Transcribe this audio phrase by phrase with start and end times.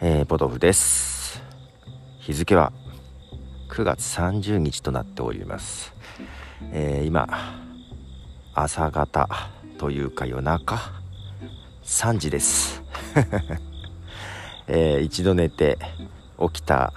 [0.00, 1.42] えー、ポトフです。
[2.20, 2.72] 日付は
[3.68, 5.92] 9月30日となっております、
[6.70, 7.26] えー、今
[8.54, 9.28] 朝方
[9.76, 10.78] というか夜中
[11.82, 12.80] 3時です、
[14.68, 15.78] えー、一度寝て
[16.38, 16.92] 起きた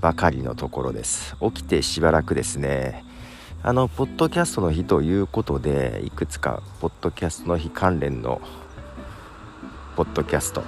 [0.00, 1.34] ばかりのところです。
[1.40, 3.04] 起きてしばらくですね。
[3.64, 8.40] あのポッドキャストの日ということでいくつかポッドキャストの日関連の
[9.96, 10.62] ポッドキャスト。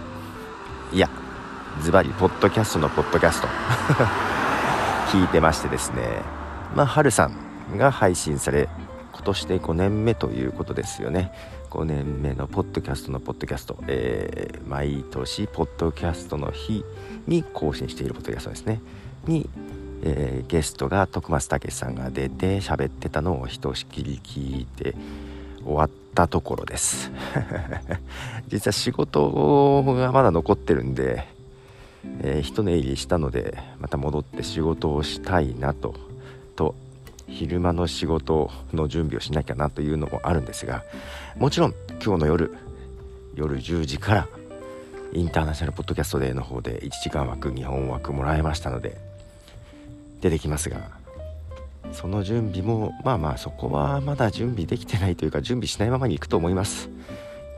[0.92, 1.08] いや
[1.82, 3.48] ズバリポッドキャストのポッドキャスト。
[5.12, 6.02] 聞いてましてですね。
[6.74, 8.68] まあ春さんが配信され
[9.12, 11.32] 今年で5年目ということですよね。
[11.70, 16.84] 5年目のポッドキャストのポッドキャスト、えー、毎年ポッドキャストの日
[17.26, 18.80] に更新しているポッドキャストですね。
[19.26, 19.48] に、
[20.02, 24.94] えー、ゲストが徳松武さんが出て喋ってたのをひとしきり聞いて
[25.64, 27.12] 終わったところです。
[28.48, 31.37] 実は仕事がまだ残ってるんで
[32.20, 35.94] えー、一寝入りしたのでまた戻って仕事をしたいなと。
[36.56, 36.74] と
[37.28, 40.82] 昼間の仕事の準備をしなきゃなというのもあるんですが
[41.36, 42.56] もちろん今日の夜
[43.34, 44.28] 夜10時から
[45.12, 48.96] インターナショナルポッドキャストデーの方で1時間枠2本枠もらいましたので
[50.20, 50.90] 出てきますが
[51.92, 56.90] その準備もまあまあそこはまだ準備できてないというか準備しないままにいくと思います。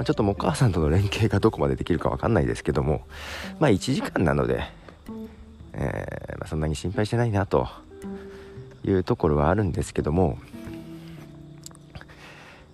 [0.00, 3.02] まちょっとお母さんとの連携がどこまでできるか分かんないですけども
[3.58, 4.64] まあ1時間なので、
[5.74, 7.68] えー、まあ、そんなに心配してないなと
[8.82, 10.38] いうところはあるんですけども、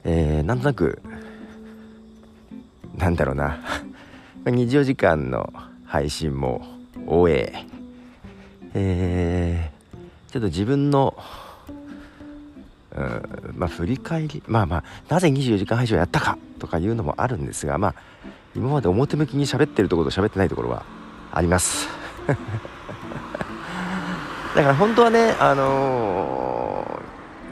[0.05, 1.03] えー、なんとなく
[2.97, 3.59] なんだろうな
[4.45, 5.53] 24時間の
[5.85, 6.65] 配信も
[7.09, 7.53] 終え
[8.75, 11.19] えー、ちょっと自分の
[12.97, 17.95] うんまあ、振り返りまあまあなぜ24時間配信をやったかとかいうのもあるんですがまあ
[18.55, 20.85] 今まで表向きに喋ってるところと喋ってないところは
[21.31, 21.89] あります。
[24.57, 27.03] だから本当はねあの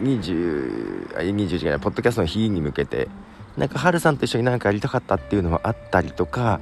[0.00, 3.08] ー、20, 20時間ポッドキャストの日に向けて
[3.58, 6.60] なんか春さんと一緒に何かやりたかったっていうのもあったりとか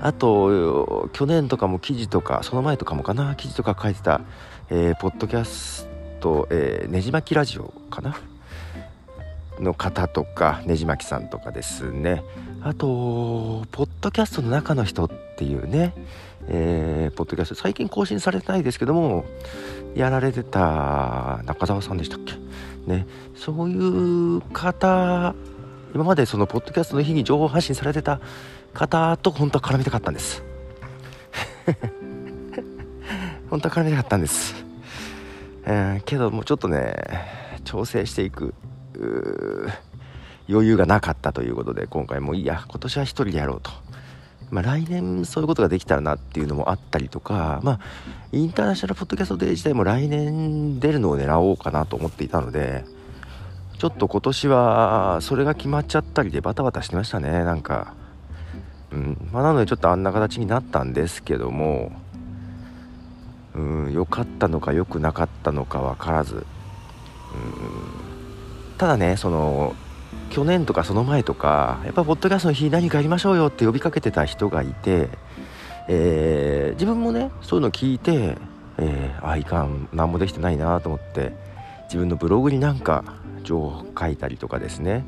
[0.00, 4.20] あと去年とかも記事とかその前とかもかな記事とか書いてた、
[4.68, 5.83] えー、ポッドキャス
[6.24, 8.16] と、えー、ねじ巻きラジオかな？
[9.60, 12.22] の方とかねじ巻きさんとかですね。
[12.62, 15.92] あとポッドキャストの中の人っていうね、
[16.48, 19.26] えー、ポッドキャスト最近更新されてないですけども
[19.94, 22.32] やられてた中澤さんでしたっけ？
[22.86, 23.06] ね。
[23.36, 25.34] そういう方
[25.94, 28.18] 今までそのポッドキャストの日に情報発信されてた
[28.72, 30.42] 方と本当は絡みたかったんです。
[33.50, 34.64] 本当は絡みたかったんです。
[35.66, 36.94] えー、けどもうちょっとね
[37.64, 38.54] 調整していく
[40.48, 43.70] 余裕がなかったということで今回もいいや今年は1人でやろうと、
[44.50, 47.80] まあ、来年そういうことができたらなっていうのもあったりとか、まあ、
[48.32, 52.84] インターナショナルポッドキャストデー自体も来年出るのを狙おうかなと思っていたので
[53.78, 57.94] ちょっと今年はそれが決まっちゃったりでバタバタしてましたねなんか、
[58.92, 62.03] うんまあ、なのでちょっとあんな形になったんですけども
[63.54, 66.34] うん良かったのか良くなかったのか分からず。
[66.34, 66.44] うん。
[68.78, 69.74] ただねその
[70.30, 75.08] 去年とかその前とかやっぱポッドキャストの日何かやりましょうよって呼びかけてた人がいて、
[75.88, 78.36] えー、自分もねそういうの聞いて、
[78.78, 81.32] えー、あいかん何もできてないなと思って
[81.84, 83.04] 自分のブログになんか
[83.44, 85.04] 情報書いたりとかですね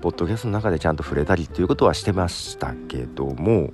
[0.00, 3.70] ポッドキャストの中でちゃんと触れたりっていうことはしてましたけども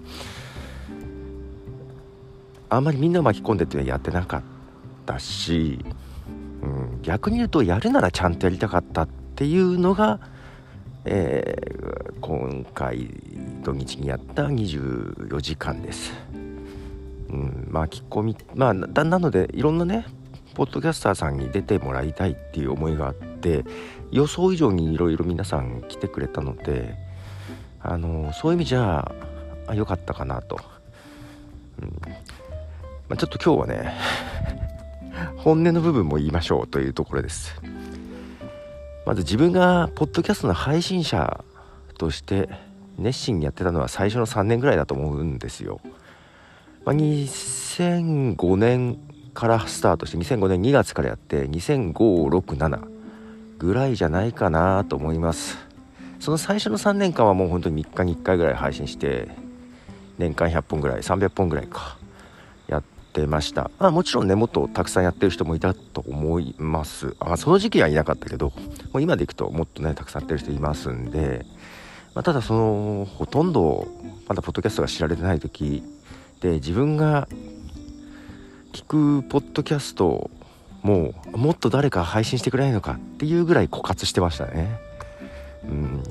[2.73, 4.43] あんまりみんな巻き込んでってはやってなかっ
[5.05, 5.79] たし、
[6.63, 10.21] うん、逆に言うとやるならちゃんとやりたかったっていうのが、
[11.05, 13.11] えー、今回
[13.63, 16.15] 土日にやった24時間です。
[17.29, 20.07] うん、巻き込みまあななのでいろんなね
[20.55, 23.65] ポッドキャスターさんに出てもらいたいっていう思いがあって
[24.11, 26.95] 予想以上にいろいろ皆さん来てくれたので
[27.81, 29.13] あのそういう意味じゃ
[29.67, 30.59] あ良かったかなと、
[31.81, 31.93] うん、
[33.13, 33.93] まあ、ちょっと今日はね
[35.37, 37.55] 本音の部分も言いましょうというところです。
[39.05, 41.45] まず自分がポッドキャストの配信者
[41.99, 42.49] として
[42.97, 45.81] 熱心にやってたのは最初の3年ぐらいだと思うんですよ、
[46.87, 48.99] まあ、2005年
[49.35, 52.81] からスタートして2005年2月からやって20567
[53.59, 55.59] ぐらいじゃないかなと思います。
[56.19, 59.29] その最初の3年間はもう本当に3日に1回ぐらい配信して
[60.17, 62.01] 年間100本ぐらい300本ぐらいか。
[63.13, 68.55] ってましたあもちろんねもっとたくさんやってる人もいたと思いますあその時期はいなかったけども
[68.95, 71.45] う今でいくともっとねたくさんやってる人いますんで、
[72.15, 73.87] まあ、ただそのほとんど
[74.27, 75.83] まだポッドキャストが知られてない時
[76.41, 77.29] で自分が
[78.73, 78.85] 聞
[79.23, 80.31] くポッドキャスト
[80.83, 84.81] もうもっと誰か配信してくれないのかっていうぐらい枯渇してましたね。
[85.65, 86.03] うん、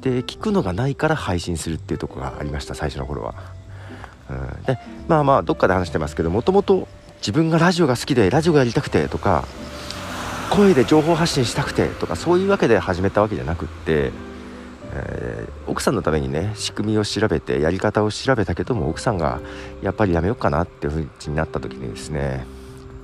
[0.00, 3.57] で聞くのがないから配信するっていうとこがありました最初の頃は。
[4.30, 6.88] うん、でまあまあどっかで話してますけどもともと
[7.18, 9.44] 自分がラジオが好きでラジオがやりたくてとか
[10.50, 14.12] 声で情報発信したくてとかそういうわけで始めたわけじゃなくって、
[14.92, 19.40] えー、奥さんのためにね仕組みを調べてやり方を調べたけども奥さんが
[19.82, 22.46] やっぱりやめようかなっていうふうになった時にですね、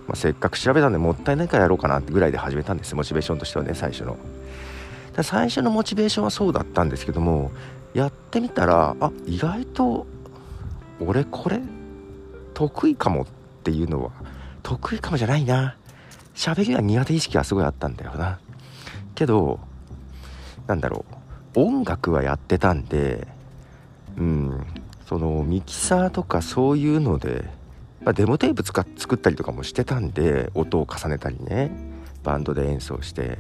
[0.07, 4.17] まあ、せっかく調べたんでもったいないからやろうかなってぐらいで始めたんですモチベーションとしてはね最初の。
[5.23, 7.53] 最初のモチベーションはそうだったんですけども
[7.93, 10.07] やってみたらあ意外と
[11.01, 11.61] 俺これ？
[12.55, 13.27] 得意かもっ
[13.65, 14.13] ていうのは
[14.63, 15.77] 得意かもじゃないな。
[16.35, 18.39] 喋りは苦手意識はすごいあったんだよな。
[19.15, 19.61] けど
[20.67, 21.05] なんだろ
[21.57, 21.61] う。
[21.61, 23.27] 音楽はやってたんで
[24.17, 24.67] うん。
[25.07, 27.45] そのミキサーとかそういうので、
[28.03, 31.71] まあ、デモテープ使っ作ったりとかもしてたんで音を重ねたりね。
[32.23, 33.39] バンドで演奏して。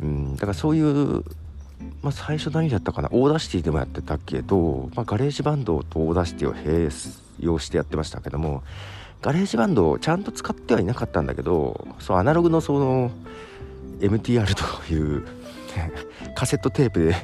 [0.00, 0.34] うん。
[0.34, 1.24] だからそういう
[2.02, 3.08] まあ、最初何だったかな。
[3.12, 6.90] Audacity でもやってたけど、まあ、 GarageBand と Audacity を併
[7.40, 8.62] 用してやってましたけども
[9.20, 13.10] GarageBand をちゃんと使ってはいなかったんだけどそうアナログのその
[14.00, 14.54] MTR
[14.88, 15.26] という
[16.34, 17.14] カセットテープで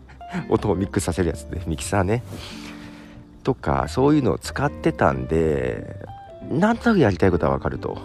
[0.50, 2.22] 音をミックスさせるやつでミキサーね。
[3.42, 6.04] とかそういうのを使ってたんで
[6.50, 7.96] なんとなくやりたいことはわかると、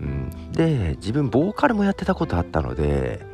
[0.00, 3.26] うん、で自分ボーカルもやってたことあったので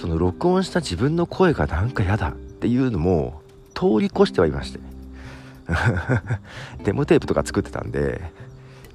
[0.00, 3.42] その録音した自分の声がなんか嫌だっていうのも
[3.74, 4.80] 通り越してはいまして。
[6.84, 8.22] デモテープとか作ってたんで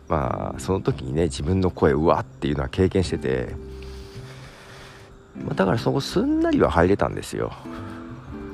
[0.08, 3.56] まあその時にね自分の声うわっていうのは経験してて、
[5.38, 7.52] まあ、だからそこすんなりは入れたんですよ。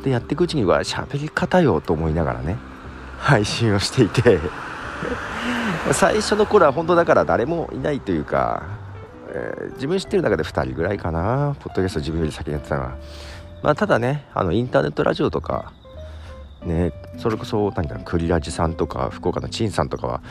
[0.04, 2.57] でやっていくうちには喋り方よと思いながらね
[3.19, 4.40] 配信をしていて。
[5.94, 8.63] 最初の頃は本当だから誰もいないというか、
[9.31, 11.55] えー、自分知ってる中で2人ぐらいかな。
[11.59, 12.97] ポッドキャスト自分より先にやってたのは。
[13.61, 15.73] まあただねあのインターネットラジオとか
[16.65, 20.21] ねそれこそ何だろクリラジさんとか福岡の陳さんとかは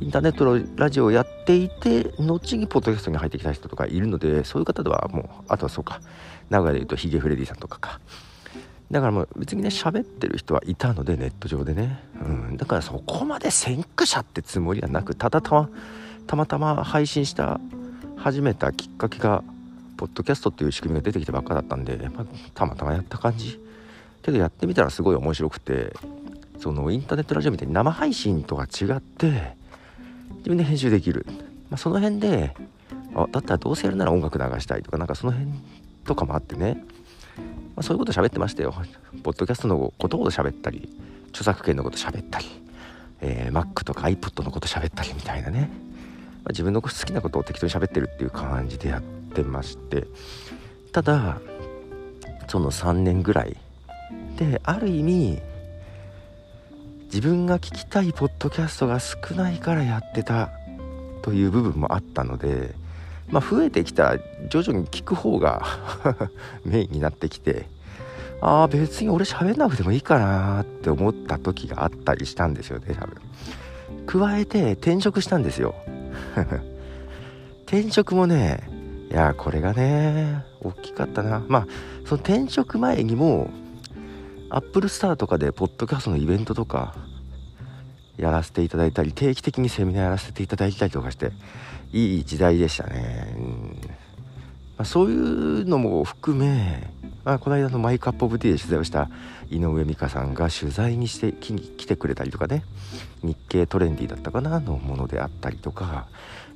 [0.00, 6.00] インターネットのラジオをやっていて後にポッドキャストに入ってきた人とかいるのでそういう方ではもうあとはそうか。
[6.50, 8.00] 名古屋でいうとヒゲフレディさんとかか。
[8.90, 17.60] だからもう別にね喋ってる人はいたのでネット上でね、うん、だからそこまで先駆者ってつもりはなくただたまたま配信した
[18.16, 19.42] 始めたきっかけが
[19.96, 23.60] ポッドキャストっていう仕組みが出てきたばっかだったんで、まあ、たまたまやった感じ。
[24.22, 25.92] けどやってみたらすごい面白くて
[26.58, 29.54] そのインターネットラジオみたいに生配信とは違って
[30.38, 31.26] 自分で編集できる、
[31.68, 32.56] まあ、その辺で
[33.14, 35.50] あだったらどうせやるなら音楽流したいとかなんかその辺
[36.04, 36.82] とかもあってね、
[37.76, 38.74] まあ、そういうこと喋ってましたよ。
[39.22, 40.88] ポッドキャストのことを喋ったり
[41.28, 42.46] 著作権のこと喋ったり、
[43.20, 45.70] えー、Mac とか iPod のこと喋ったりみたいなね、
[46.46, 49.02] あ、自分の好きなことを適当に喋ってるっていう感じでやっ
[49.34, 50.06] てまして。
[50.94, 51.40] ただ
[52.46, 53.56] その3年ぐらい
[54.36, 55.42] である意味
[57.06, 60.50] 自分が聞きたいポッドキャストが少ないからやってた
[61.22, 62.76] という部分もあったので、
[63.28, 64.18] まあ、増えてきた
[64.48, 65.64] 徐々に聞く方が
[66.64, 67.66] メインになってきて
[68.40, 73.16] ああ別に俺喋んなくてもいいかなって思った時があったりしたんですよね多分。
[74.06, 75.74] 加えて転職したんですよ。
[77.66, 78.68] 転職もね
[79.10, 81.44] いやこれがね大きかったな。
[81.48, 81.66] まあ
[82.04, 83.50] その転職前にも
[84.50, 86.94] アップルスターとかでポッドキャストのイベントとか
[88.16, 91.32] やらせていただいたり定期的にセミナーやらせていただいたりとかして
[91.92, 93.78] いい時代でしたね、うん。
[94.78, 96.90] あ、そういうのも含め、
[97.24, 99.08] まあ、この間のマイクアップオブティーで取材をした
[99.50, 102.64] 井上美香さんが取材にして来てくれたりとかね
[103.22, 105.84] 日経トレンディだったかなのものであったりとか、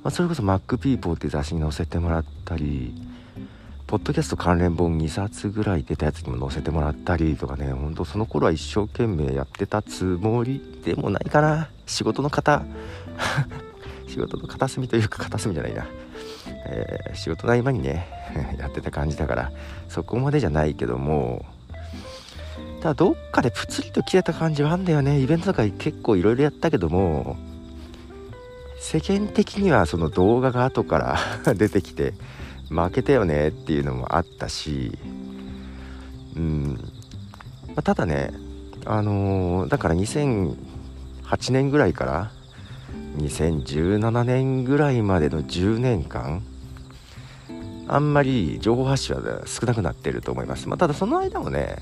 [0.03, 2.93] まあ、それこそマックピーポーって雑誌に載せてもらったり
[3.87, 11.69] ポッドキャスト関連本2冊ぐらい出たやつにも載せてもらったりとかねほんとその頃は一生懸命やってたつもりでもないかな。
[11.87, 12.63] 仕事の方
[14.07, 15.87] 仕事の片隅というか片隅じゃないな、
[16.65, 18.07] えー、仕事の合間にね
[18.59, 19.51] やってた感じだから
[19.87, 21.45] そこまでじゃないけども
[22.81, 25.19] ただどっかでプツリと切れた感じはあるんだよね。
[25.19, 27.37] イベントとか結構いろいろやったけども
[28.79, 32.13] 世間的にはその動画が後から 出てきて
[32.69, 34.97] 負けたよねっていうのもあったし
[36.35, 36.79] うん、
[37.67, 38.31] まあ、ただね
[38.85, 40.55] あのー、だから2008
[41.51, 42.31] 年ぐらいから
[43.19, 46.43] 2017年ぐらいまでの10年間
[47.87, 51.77] あんまり情報発信は少なくなってると思います、まあ、ただその間もね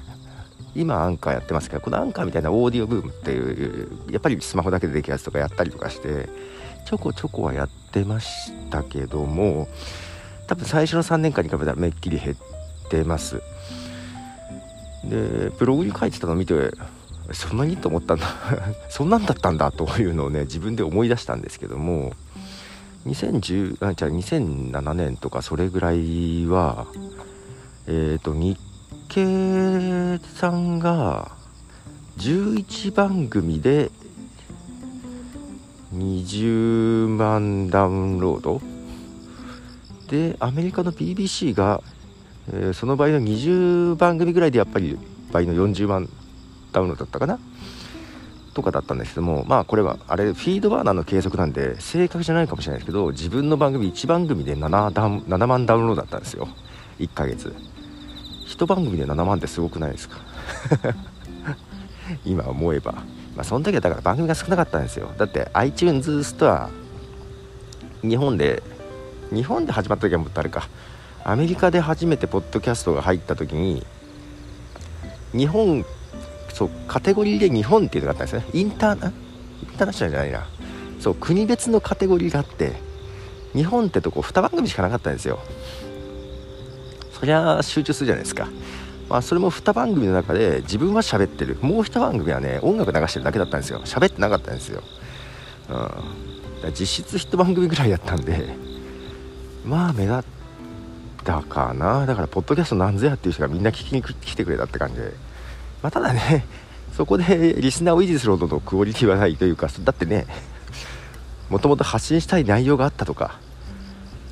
[0.76, 6.30] 今アンカーやってますけどこのアンカーみたいなオーディオブームっていうやっぱりスマホだけでできるやつとかやったりとかして
[6.86, 9.68] ちょこちょこはやってましたけども
[10.48, 13.42] 多分最初の3年間に比べたらめっきり減ってます。
[15.04, 16.54] でブログに書いてたのを見て
[17.34, 18.28] そんなにと思ったんだ。
[18.90, 22.14] そんなんだったんだというのをね自分で思い出したんですけども
[23.06, 26.88] 2010あじゃあ2007年とかそれぐらいは
[27.88, 28.60] えっ、ー、と日
[29.10, 31.32] 経さんが
[32.18, 33.92] 11番組で
[35.94, 38.62] 20万ダウンロード。
[40.10, 41.82] でアメリカの BBC が、
[42.54, 44.98] えー、その場合の20番組ぐらいでやっぱり
[45.34, 46.10] 倍の40万
[46.78, 47.40] ダウンロードだったかな？
[48.54, 56.48] とかだったんですけどもまあこれはあれフィードバーナーの計測なんで正確じゃないかもしれないですけど自分の番組1番組で 7, ダ7万ダウンロードだったんですよ。
[57.00, 57.54] 1ヶ月。
[58.48, 60.18] 1番組で7万ってすごくないですか？
[62.26, 62.94] 今思えば。
[63.36, 65.12] まあその時はだから番組が少なかったんですよ。
[65.18, 66.70] だって iTunes ストア
[68.02, 68.64] 日本で
[69.32, 70.68] 日本で始まった時はもっとあれか。
[71.24, 73.86] アメリカで初めてポッドキャストが入った時に
[75.34, 75.86] 日本
[76.58, 78.60] そうカテゴリーで日本っていうのがあったんですね。
[78.60, 79.12] インターイン
[79.78, 80.48] ターナショナルじゃないな。
[81.00, 82.74] そう国別のカテゴリーがあって
[83.54, 85.38] 日本ってとこ2番組しかなかったんですよ。
[87.12, 88.48] そりゃ集中するじゃないですか。
[89.08, 91.60] まあそれも2番組の中で自分は喋ってる。
[91.62, 93.82] もう1番組はね音楽流してるだけだったんですよ。
[93.86, 94.82] 喋ってなかったんですよ。
[95.70, 96.72] うん。
[96.74, 98.56] 実質1番組ぐらいやったんで
[99.64, 100.24] まあ目立っ
[101.24, 102.08] たかな。
[102.08, 105.27] だからポッドキャストなんぞやっていう人がみんな聞きに来てくれたって感じで。
[105.82, 106.46] まあただね
[106.96, 110.26] そこで リスナーを維持するほどのクオリティはないというかだってね
[111.50, 113.40] もともと発信したい内容があったとか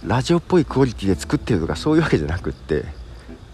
[0.06, 2.86] ラジオっぽいクオリティで作ってるとかそういうわけじゃなくって、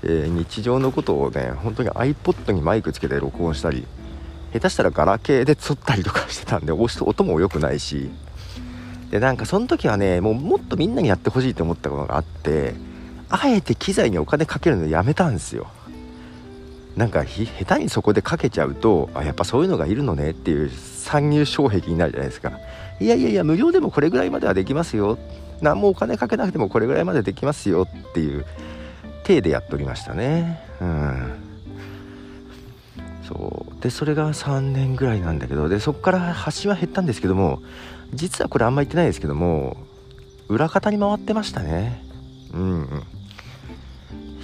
[0.04, 3.86] えー、日常のことをね本当に iPod にマイクつけて録音したり
[4.54, 8.10] 下手したらガラケーで撮ったりとかしてたんで音も良くないし
[9.12, 12.74] でなんかその時はねもうもっとみんなにやってほしいと思ったことがあって
[13.30, 15.68] あえて機材にお金かけるのやめたんですよ。
[16.96, 22.52] なんか下手にそこでかけちゃうとあやっぱそういうのがいるのねっていう参入障壁になるじゃないですか。
[23.00, 25.18] いやいやいや無料でもこれぐらいまではできますよ。
[25.62, 28.46] 何もお金かけなくてもこれぐらいまでできますよっていう
[29.24, 30.60] 体でやっておりましたね。
[30.82, 31.34] うん。
[33.28, 33.82] そう。
[33.82, 37.62] でそれが3年ぐらいなんだけどでそこから発信は減ったんですけども
[38.14, 39.78] 実はこれあんま言ってないですけども
[40.50, 42.04] 裏方に回ってましたね。
[42.54, 43.04] うん、うん。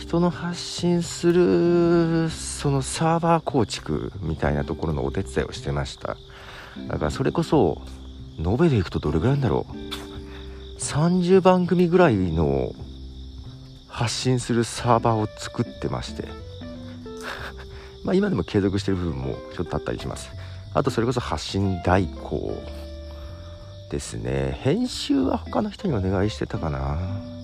[0.08, 6.16] 人の発信するそのサーバー構築みたいなところのお手伝いをしてました。
[6.88, 7.82] だからそれこそ
[8.40, 10.80] 延べでいくとどれぐらいなんだろう。
[10.80, 12.72] 30番組ぐらいの
[13.90, 16.30] 発信するサーバーを作ってまして。
[18.06, 20.30] まあ今でも継続してる部分もちょっとあったりします。
[20.74, 22.54] あとそれこそ発信代行
[23.92, 24.58] ですね。
[24.62, 26.98] 編集は他の人にお願いしてたかな。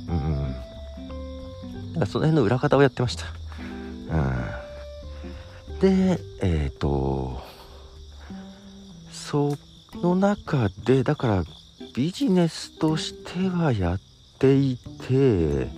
[0.07, 0.72] うん。
[2.05, 3.25] その辺の裏方をやってました。
[4.09, 7.41] うん、で、えっ、ー、と、
[9.11, 9.55] そ
[9.95, 11.43] の中で、だから
[11.95, 13.99] ビジネスとしてはやっ
[14.39, 15.69] ていて、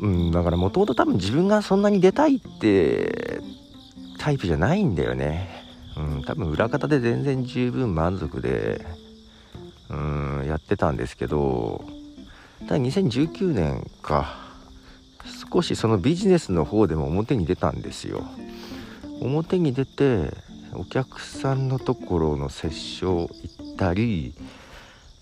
[0.00, 3.40] うん、だからもともと多分自分がそんなに出たいって
[4.18, 5.48] タイプじゃないんだよね。
[5.96, 8.84] うん、多分裏方で全然十分満足で、
[9.88, 11.84] うん、やってたんですけど、
[12.66, 14.44] だ2019年か。
[15.52, 18.24] 少しそのビジネスの方でも表に出たんですよ。
[19.20, 20.32] 表に出て
[20.72, 24.34] お客さんのところの接触行ったり、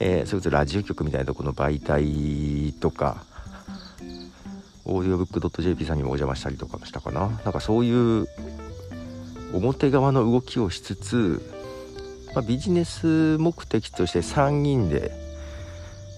[0.01, 3.25] えー、それこそラジオ局みたいなところの媒体とか
[4.85, 7.29] オーディオブック .jp さんにもお邪魔したりとかしたかな。
[7.45, 8.27] なんかそういう
[9.53, 11.43] 表側の動きをしつつ、
[12.35, 15.13] まあ、ビジネス目的として3人で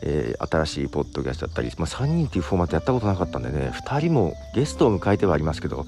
[0.07, 5.87] えー、新しいポッドキャストだったり、まあ、3人っていうフォーマットやったことなかったんでね2人もゲストを迎えてはありますけど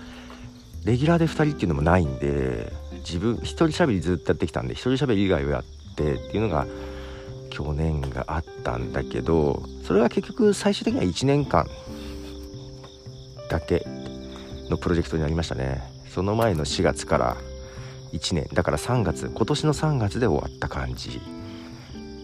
[0.85, 6.67] レギュラーで2人っていうのもないんで自分一人喋りずっとやってきたんで一人喋り以外をやってっていうのが
[7.51, 11.67] 去年があったんだけどそれは結局最終的には1年間
[13.51, 13.87] だけ
[14.71, 15.83] のプロジェクトになりましたね。
[16.09, 17.37] その前の4月から
[18.13, 21.21] 1年だから3月今年の3月で終わった感じ。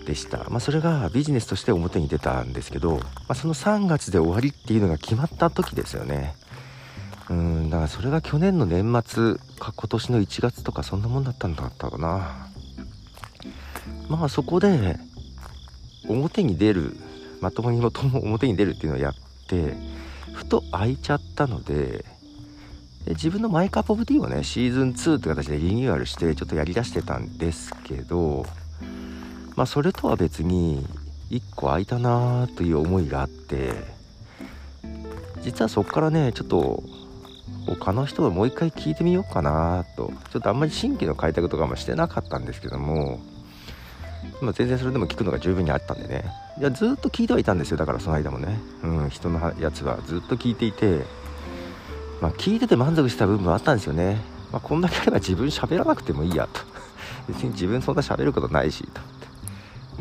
[0.04, 6.35] でした、まあ、それがビジネスとして表に出たんですけど、まあ、その3月で終わりっていうのが決まった時ですよね。
[7.30, 12.49] うんだからそれが去年の年末か今年の1月とかそんなもんだったんだったかな。
[14.09, 14.99] まあそこで
[16.09, 16.97] 表に出る
[17.40, 19.14] まともに元も表に出るっていうのをやっ
[19.49, 19.75] て
[20.32, 22.04] ふと空いちゃったので
[23.04, 28.47] で自分のマイカップオブティーをねシーズン2って形でリニューアルしてちょっとやりだしてたんですけど
[29.56, 30.87] まあそれとは別に
[31.30, 33.73] 1個空いたなーという思いがあって
[35.42, 36.82] 実はそこからねちょっと
[37.66, 43.21] 他の人をもう一回聞いてみようかなとちょっとあんまり新規の開拓とかもしてなかったんですけども、
[44.40, 46.25] ま、全然それでも聞くのが十分にあったんでね。
[46.59, 49.99] いやずっと聞いてはいたんですよだからその間もね、うん、人のやつは。
[50.06, 51.04] ずっと聞いていて、
[52.21, 54.18] まあ、聞いてて満足した部分もあったんですよね、
[54.52, 56.61] まあ、こんだけあれば自分喋らなくてもいいやと。
[57.28, 59.12] 別に自分そんな喋ることないしと。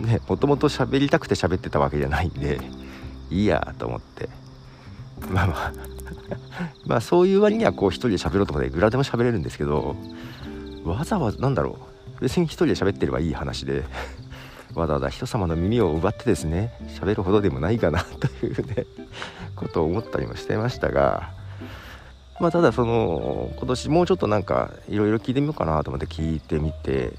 [0.01, 2.60] ねもともと喋りたくて喋ってたわけじゃないんで
[3.29, 4.29] いいやと思って。
[5.29, 5.74] まあまあ
[6.86, 9.96] まあそういう割にはこう一人で喋ろうと思っていくらでも喋れるんですけど
[10.84, 11.91] わざわざなんだろう。
[12.22, 13.84] 別に一人で喋ってればいい話で
[14.75, 18.03] わざわざ人様の耳を奪ってですね喋るほどでもないかな
[18.39, 18.86] というね
[19.55, 21.31] ことを思ったりもしてましたが
[22.39, 27.13] まあただその今年もうちょっとなんかいろいろ聞いてみようかなと思って聞いてみて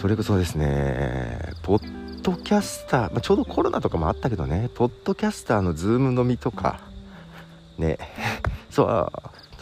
[0.00, 6.78] それこそですねポッドキャスター、まあ、ちょうどコロナとかもあったけどねポッドキャスターのズーム飲みとか
[7.78, 7.98] ね
[8.70, 9.10] そうちょ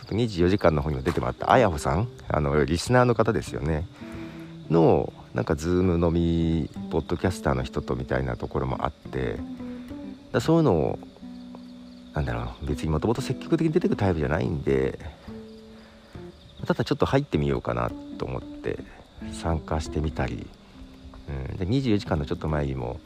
[0.03, 3.87] っと24時間の方にも出てもらったあやほさんあのリスナーの方ですよね。
[4.69, 9.39] のなんかズーム飲みポッドキャスターの人とみたいなところもあって
[10.33, 10.99] だそういうのを
[12.13, 14.99] なんだろう別にもともと積極的に出てくタイプじゃないんで
[16.67, 18.96] ただちょっと入ってみようかなと思って。
[19.33, 20.47] 参加してみたり。
[21.29, 23.01] うん、で24時間のちょっと前にも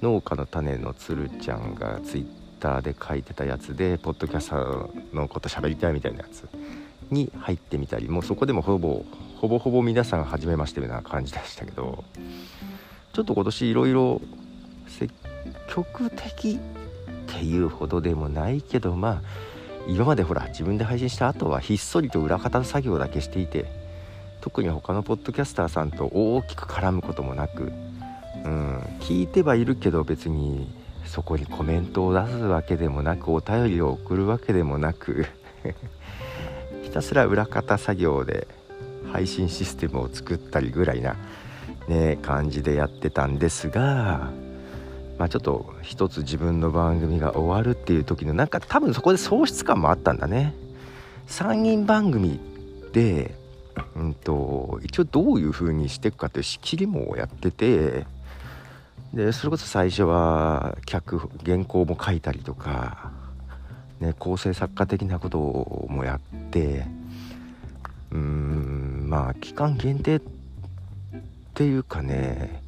[0.00, 2.26] 農家の種のつるちゃんがツイッ
[2.58, 6.48] ターで書いてたやつでポッドキャスターのこと喋りたいみたいなやつ
[7.10, 9.04] に入ってみたりもうそこでもほぼ
[9.36, 12.04] ほぼほぼ皆さん初めましてみたいな感じでしたけど
[13.12, 14.20] ちょっと今年いろいろ
[14.86, 15.12] 積
[15.68, 19.22] 極的っていうほどでもないけどまあ
[19.88, 23.79] 今までほら自分で配信した後はひっそりと裏方の作業だけしていて
[24.40, 27.72] 特に他のポッドキャスターさんと大きく絡むこともなく、
[28.44, 30.68] うん、聞いてはいるけど別に
[31.04, 35.26] そこにコメントを出すわけでもなくお便りを送るわけでもなく
[36.82, 38.46] ひたすら裏方作業で
[39.12, 41.16] 配信システムを作ったりぐらいな、
[41.88, 44.30] ね、感じでやってたんですが、
[45.18, 50.54] まあ、ちょっと一つ自分の番組が終わるっていう時のなんか多分そこで喪失感もあったんだね。
[51.26, 52.40] 3人番組
[52.92, 53.34] で
[53.96, 58.06] うんと、一応どういう風にしていくかっていう仕切りもやってて
[59.12, 63.10] でそれこそ最初は脚原稿も書いたりとか、
[63.98, 65.38] ね、構成作家的なこと
[65.88, 66.86] もやって
[68.10, 70.20] うーんまあ期間限定っ
[71.54, 72.62] ていうかね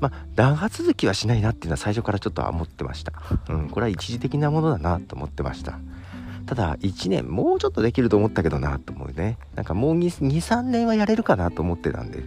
[0.00, 3.12] まあ長続きはしないなっていうのは最初からちょっと思ってました、
[3.50, 5.78] うん、これは一時的なものだなと思ってました。
[6.46, 9.38] ただ1年もうちょっとできると思ったけどなと思うね。
[9.54, 12.24] なんかもう23年はやれるかなと思ってたんで、ね、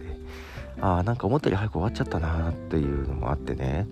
[0.80, 3.86] ああなんか思ったより早く終わっちゃったなっていうのもあってね。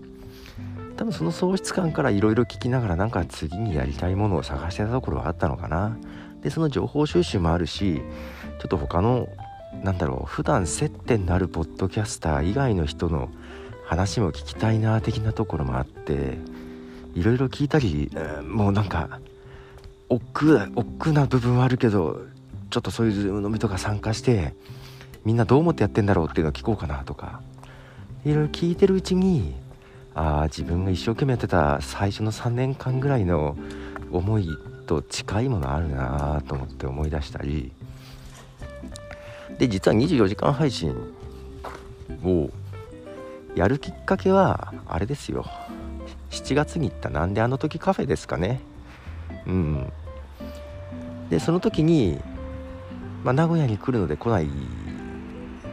[0.97, 5.97] 多分その喪失感からいろいろ聞きながらなんか次にやりたいものを探してたところはあったのかな。
[6.43, 8.03] でその情報収集もあるし
[8.61, 9.29] ちょっと他の
[9.83, 13.29] なんだろう普段接点になるポッドキャスター以外の人の
[13.87, 16.39] 話も聞きたいな的なところもあって
[17.15, 18.11] いろいろ聞いたり、
[18.47, 19.21] もうなんか
[20.15, 22.21] 億劫億劫な部分はあるけど
[22.71, 24.55] ちょっとそういうズーム飲みとか参加して
[25.25, 27.41] みんなどう思ってやってんだろうっていうのを聞こうかなとか
[28.25, 29.55] いろいろ聞いてるうちに
[30.15, 33.57] ああ自分が一生懸命やってた最初の3年間ぐらいの
[34.13, 34.49] 思い
[34.87, 37.73] と近いものあるなと思って思い出したり。
[39.59, 40.95] で実は24時間配信
[42.25, 42.51] を
[43.55, 45.47] やるきっかけはあれですよ。
[46.31, 48.61] 7月に行ったなんであの時カフェですかね。
[49.47, 49.93] うん。
[51.35, 52.21] でその時に、
[53.25, 54.49] まあ、名古屋に来るので来ない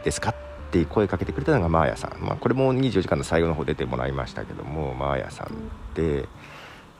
[0.02, 0.34] ですかっ
[0.72, 6.28] て声かけてくれたのがマーヤさん、まあ、これも24時間の最後の方出てもらいましたけどもマーヤさんで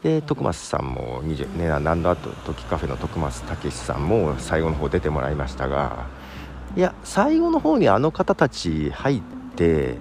[0.05, 6.07] で徳松さんも20、ね、なんだと時カフェの徳松武さんも最後の方出てもらいましたが
[6.77, 9.22] いや最後の方にあの方たち入っ
[9.57, 9.96] て、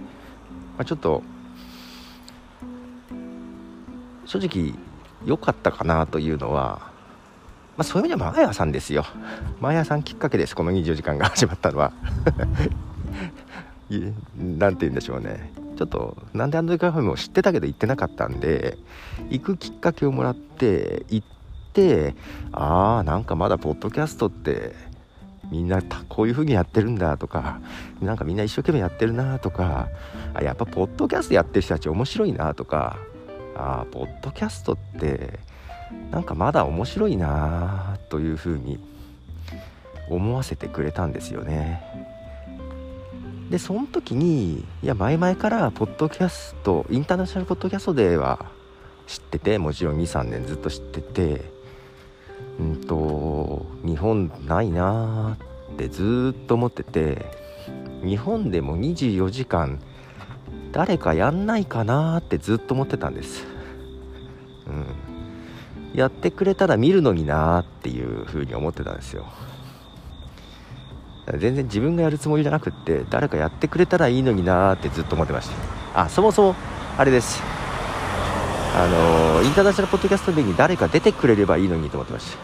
[0.77, 1.23] まあ、ちょっと
[4.25, 4.75] 正直
[5.25, 6.90] 良かったかなというのは、
[7.77, 9.05] まあ、そういう意味ではマーヤさんですよ。
[9.59, 11.93] マーヤさんきっかけですこの24時間が始まったのは。
[14.37, 15.51] 何て言うんでしょうね。
[15.81, 18.77] ちょっとなんであの時カフェも知ってたけど行ってなかったんで
[19.31, 21.27] 行くきっかけをもらって行っ
[21.73, 22.13] て
[22.51, 24.75] ああなんかまだポッドキャストって
[25.51, 27.59] みんなこういう風にやってるんだとか
[27.99, 29.89] なんかみんな一生懸命やってるなとか
[30.35, 32.99] あやっぱポッドキャストやってる人たち面白いなとか
[33.55, 35.39] あポッドキャストって
[36.11, 38.79] なんかまだ面白いなというふうに
[40.09, 41.81] 思わせてくれたんですよね。
[43.49, 48.45] でその時にいや前々からポッドキャストインターナショナルポッドキャストでは
[49.07, 51.41] 知っててもちろん23年ずっと知ってて
[52.59, 55.37] うんと日本ないな
[55.73, 57.25] ってずっと思ってて
[58.05, 59.81] 日本でも24時間
[60.71, 63.45] 誰かやんないかなってずっと思ってたんです、
[64.67, 64.85] うん、
[65.93, 69.25] やってくれたら見るのになっていう風に思ってたんですよ。
[71.37, 75.49] 全然自分がやるつもりじゃなくって誰かやってくれたらいいのになってずっと思ってまし
[75.93, 76.03] た。
[76.03, 76.55] あそもそも
[76.97, 77.41] あれです。
[78.73, 82.37] あのインターナショナルポッドキャストでに誰か出てくれればいいのにと思ってました。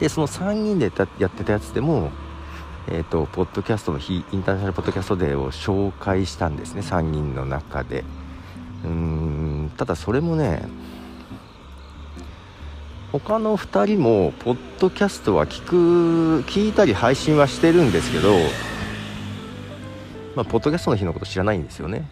[0.00, 2.10] でその3人でやってたやつでも
[2.88, 8.04] えーと、ポッドキャストの日インターナショナルポッドキャストデーを紹介したんですね3人の中で。
[8.84, 10.68] うーんただそれもね
[13.18, 18.34] 他の2人もポッドキャストは聞く聞いたり配信はしてるんですけど
[20.34, 22.10] まあポッドキャストの日のこと知らないんですよね。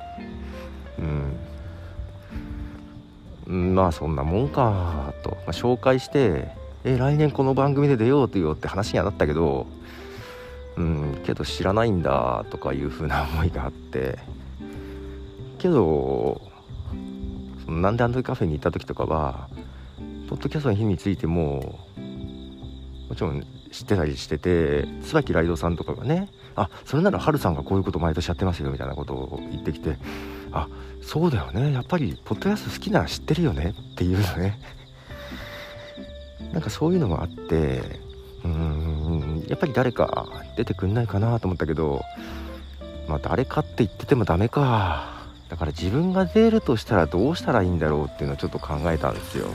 [3.47, 3.75] うん。
[3.75, 6.49] まあそんなもんかと、まあ、紹介して
[6.85, 9.67] え来年この番組で出ようとよって話にはなったけど
[10.79, 14.19] うんけど知らないんだとかいう風な思いがあって。
[15.59, 16.41] けど
[17.67, 19.49] そのなんであの時カフェに行った時とかは
[20.35, 21.79] ポッドキャストの日についても
[23.09, 29.97] もちろん知ってたりしてて椿ライドさんとかがねあそれならハルさんがこういうこと毎年やってますよみたいなことを言ってきて
[30.51, 30.67] あ
[31.03, 31.73] そうだよね。
[31.73, 33.75] やっぱりポッドキャスト好きなら知ってるよね。
[33.93, 34.59] っていうのね。
[36.53, 38.01] なんかそういうのもあって
[38.43, 42.03] うーんやっぱり誰か出てくんないかなと思ったけど
[43.07, 45.15] まあ誰かって言っててもダメか。
[45.49, 49.47] だから自分が出るとしたらどうしたらいいんだろうっていうのをちょっと考えたんですよ。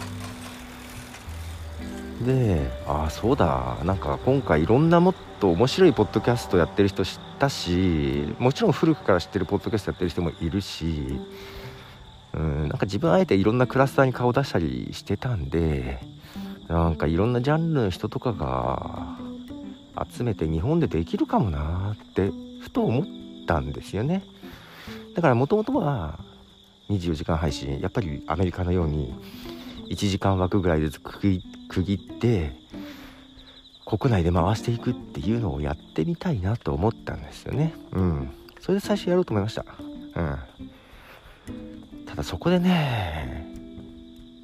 [2.26, 3.78] でああそうだ。
[3.84, 11.20] なんか今回いろんなもっと面白いポッドキャストやってる人知ったしもちろん古くから知ってるポッドキャストやってる人もいるし
[12.34, 16.00] うんなんか自分あえていろんなクラスターに顔出したりしてたんで
[16.68, 19.18] なんかいろんなジャンルの人とかが
[20.12, 23.06] 集めて日本でできるかもなってふと思っ
[23.48, 24.24] たんですよね。
[25.16, 26.20] だからもともとは
[26.90, 29.14] 24時間配信やっぱりアメリカのように
[29.90, 30.90] 1時間枠ぐらいで
[31.70, 32.52] 区切って
[33.86, 37.74] 国内で回していくっていうのをやってみたいなと思ったんですよね。
[37.92, 38.32] うん。
[38.60, 39.66] それで最初やろうと思いました。
[40.16, 40.38] うん。
[42.06, 43.48] ただそこでね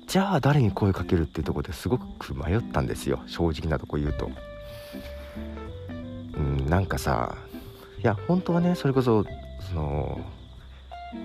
[0.08, 3.22] じゃあ誰に声かけるっていうとこですごく迷ったんですよ。
[3.28, 4.30] 正直なとこ言うと。
[6.38, 7.36] うんなんかさ
[8.00, 9.26] いや本当はねそれこそ
[9.70, 10.20] その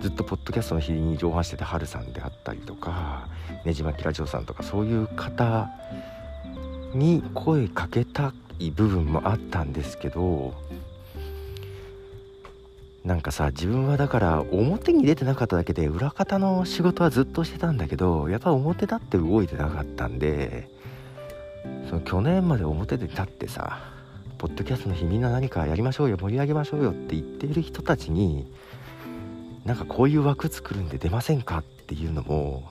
[0.00, 3.28] ずっとポッドキャストの日に上半してたハルさんであったりとか
[3.64, 5.68] ねじまきラジオさんとかそういう方
[6.94, 10.54] に声かけたい部分もあったんですけど
[13.04, 20.68] なんかさ自分はだから表に出てなかっただけで裏方の仕事はずっとしてたんだけどやっぱ表立って動いてなかったんで
[21.88, 23.80] その去年まで表で立ってさ
[24.36, 28.50] ポッドキャストの日みんな何かやりましょうよ盛り上げましょうよって言っている人たちに
[29.64, 31.58] なんかこういう枠作るんで出ませんか？
[31.58, 32.70] っていうのも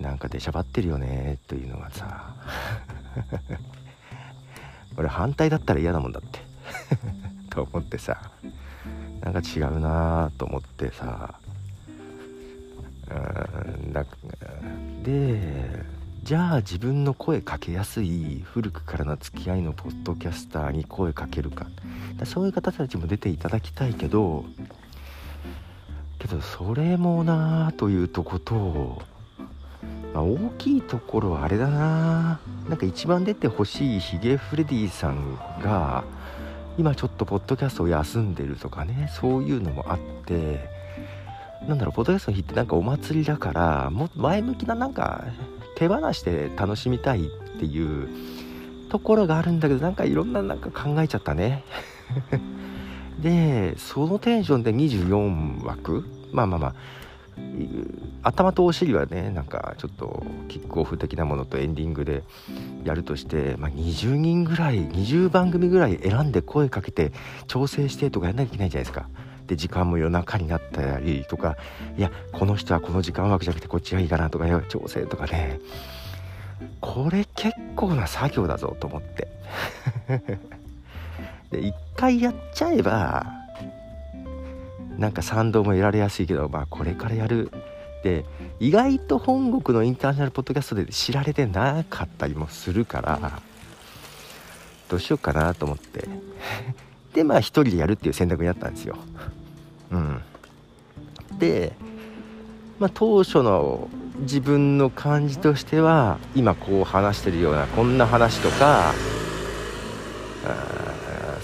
[0.00, 2.34] なんか出しゃばってるよねというのがさ。
[4.98, 6.40] 俺反対だったら嫌なもんだって。
[7.50, 8.30] と思ってさ。
[9.20, 11.34] なんか違うなと思ってさ。
[13.08, 14.04] うんだ
[15.04, 15.84] で
[16.26, 21.68] じゃあ自分の声かけやすい古くからの付き合いのポッドキャスターに声かけるか。
[22.24, 24.44] そういう方たちも出ていただきたいけど
[26.18, 29.02] けどそれもなあというとこと、
[30.12, 32.40] まあ、大きいところはあれだな。
[32.68, 36.02] なんか一番出てほしいヒゲフレディさんが
[36.76, 40.68] 今ちょっとポッドキャストを休んでるとかねそういうのもあって
[41.68, 45.24] なんだろうポッドキャストの日ってなんかお祭りだからも前向きななんか
[45.76, 48.08] 手放して楽しみたいっていう
[48.90, 51.62] ところがあるんだけどなんかいろんななんか考えちゃったね。
[53.22, 56.04] でそのテンションで24枠。
[56.32, 56.74] まあまあまあ。
[58.22, 62.22] 頭とお尻はねなんかちょっとキックオフ的なものとエンディングで
[62.84, 67.12] やるとして、まあ、20人ぐらい20番組ぐらい選んで声かけて
[67.46, 69.08] 調整してとかやんなきゃいけないじゃないですか。
[69.46, 71.56] で時間も夜中になったりとか
[71.96, 75.60] いやこの人はこの時間枠じゃなくてこっちがいいかなとか調整とかね。
[76.80, 79.28] これ結構な作業だぞと思って。
[81.50, 83.26] で一回やっちゃえば
[84.98, 87.50] なんか賛同も得られやすいけどまあこれからやる。
[88.02, 88.24] で
[88.60, 93.40] 意外と本国のインターナショナルポッドキャストで知られてなかったりもするから
[94.88, 96.08] どうしようかなと思って。
[97.16, 98.94] でまあ一人でやるっていう選択になったんですよ。
[99.90, 100.20] うん、
[101.38, 101.72] で、
[102.78, 103.88] まあ、当初の
[104.20, 108.92] 自分の感じとしては今こう話してるようなこんな話とか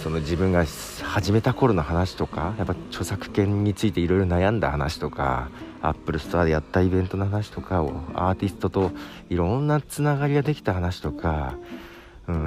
[0.03, 0.67] その自分が
[1.03, 5.49] 始めた頃の話とかやっぱ著作権についていろいろ悩んだ話とか
[5.81, 8.91] Apple Store でやったイベントの話とかをアーティストと
[9.31, 11.55] いろんなつながりができた話とか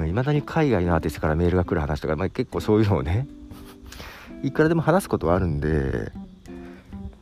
[0.06, 3.26] いま、うん、だに海外のアーティストからメールが来る話とか、まあ、結構そういうのをね
[4.42, 6.12] いくらでも話すことはあるんで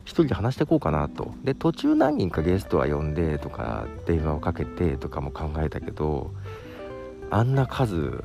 [0.03, 1.33] 一人で話していこうかなと。
[1.43, 6.31] で途中何人かゲストは呼んでとか電話をかけてとかも考えたけど
[7.31, 8.23] あんな数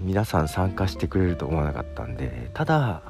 [0.00, 3.02] 皆さん参加してくれると思わなかったんでただ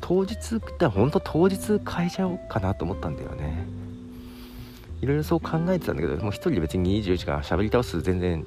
[0.00, 3.66] 当日って本当当日変えちゃおうかなと思ったんだよね。
[5.00, 8.46] いろいろそう考えてたんだけどもう一人で別に24時間喋り倒す全然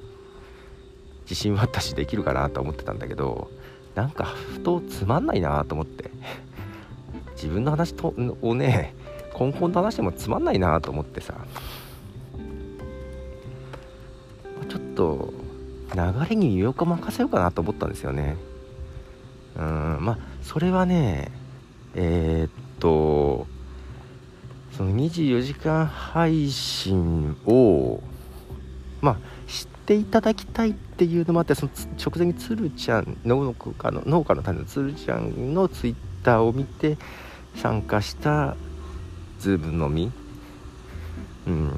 [1.32, 3.50] 自信はあったしできるかなと思ってたんだけど
[3.96, 6.12] なんかふとつまんないなと思って。
[7.36, 8.14] 自分の話と
[8.44, 8.94] をね
[9.40, 11.34] 根本と話してもつまんないなと思ってさ。
[14.70, 15.34] ちょっと
[15.96, 18.36] 流れに身を任せようかなと思ったんですよね。
[19.58, 21.32] うんまあそれはね
[21.96, 23.48] えー、っと
[24.72, 28.02] その24時間配信を
[29.02, 29.18] まあ
[29.82, 36.98] っていただきたいっていうのもあってその直前に鶴ちゃん農家の農家の種の鶴ちゃんのツイッターを見て
[37.56, 38.56] 参加した
[39.40, 40.12] ズームのみ、
[41.48, 41.72] うん、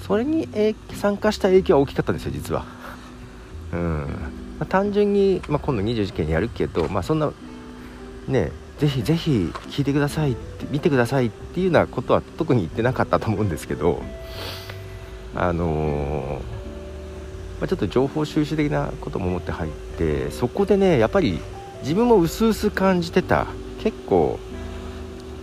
[0.00, 0.48] それに
[0.92, 2.66] 参加した影響は大きかったんですよ実は、
[3.72, 4.06] うん。
[4.58, 7.32] まあ、単純に、まあ、今度20時件やるけど、まあ、そんな
[8.28, 14.02] ねぜひぜひ聞いてくださいって見てくださいっていうようなことは特に言ってなかったと思うんですけど
[15.36, 16.42] あのー、
[17.64, 21.40] まあ、ちょっと情報収集的なことも思って入ってそこでねやっぱり
[21.80, 23.46] 自分も薄々感じてた。
[23.82, 24.38] 結構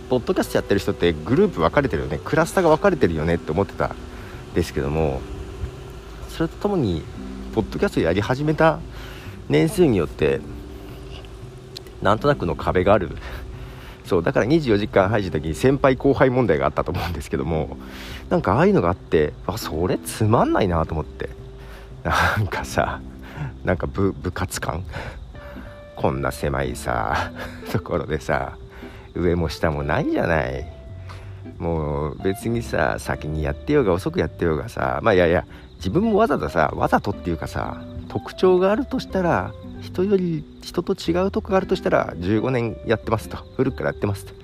[0.08, 2.20] ポッドキャストやってる人ってグループ分かれてるよね。
[2.24, 3.86] クラスターが分かれてるよねって思ってた。
[3.86, 3.96] ん
[4.54, 5.20] ですけども
[6.28, 7.02] それとともに
[7.56, 8.78] ポッドキャストやり始めた
[9.48, 10.40] 年数によって
[12.02, 13.16] なんとなくの壁がある。
[14.04, 17.78] そうだから24時間配信の時に先輩後輩問題があったと思うんですけども
[18.30, 21.41] なんかああいうのがあってあそれつまんないなと思って。
[22.04, 23.00] なんかさ
[23.64, 24.84] なんか部活感？
[25.96, 27.30] こんな狭いさ
[27.70, 28.56] ところでさ
[29.14, 30.66] 上も下もないじゃない。
[31.58, 43.36] もう別にさ先にやってようが遅くやってようがさまあいやいや自分もわざとさわざとっていうかさ特徴があるとしたら人より人と違うとこがあるとしたら15年やってますと。
[43.56, 44.34] 古くからやってますと。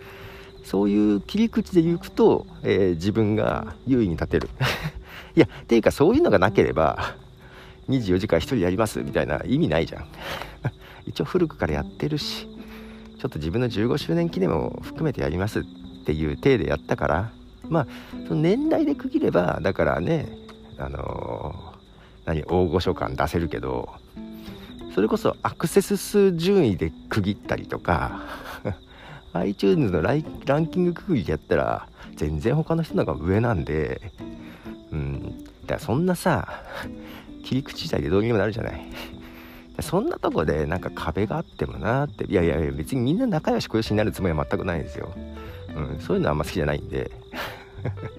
[0.64, 4.51] そういう切り口で言うと、えー、自分が優位に立てる。
[5.35, 7.14] いやっていうかそういうのがなければ
[7.88, 10.07] 24時間1人やりますみたいな意味ないじゃん。
[11.07, 12.46] 一応古くからやってるし
[13.18, 15.64] ちょっと自分の15周年記念も含めてやりますっ
[16.05, 17.33] ていう体でやったから
[17.68, 17.87] まあ
[18.29, 20.29] その年代で区切ればだからね
[20.79, 23.88] あのー、何大御所感出せるけど
[24.94, 28.20] それこそアクセス数順位で区切ったりとか
[29.33, 34.12] iTunes のランキング区切りやったら全然他の人の方が上なんで
[34.92, 36.62] うんだからそんなさ
[37.48, 38.80] 切り口自体でどうにもなるじゃない。
[39.80, 42.24] そんなとこでなんか壁があってもなって。
[42.24, 45.14] いやいやいや別にみんな仲良し小良しになるつもりは全くないんですよ、
[45.74, 47.11] うん、そういうのはあんま好きじゃないんで。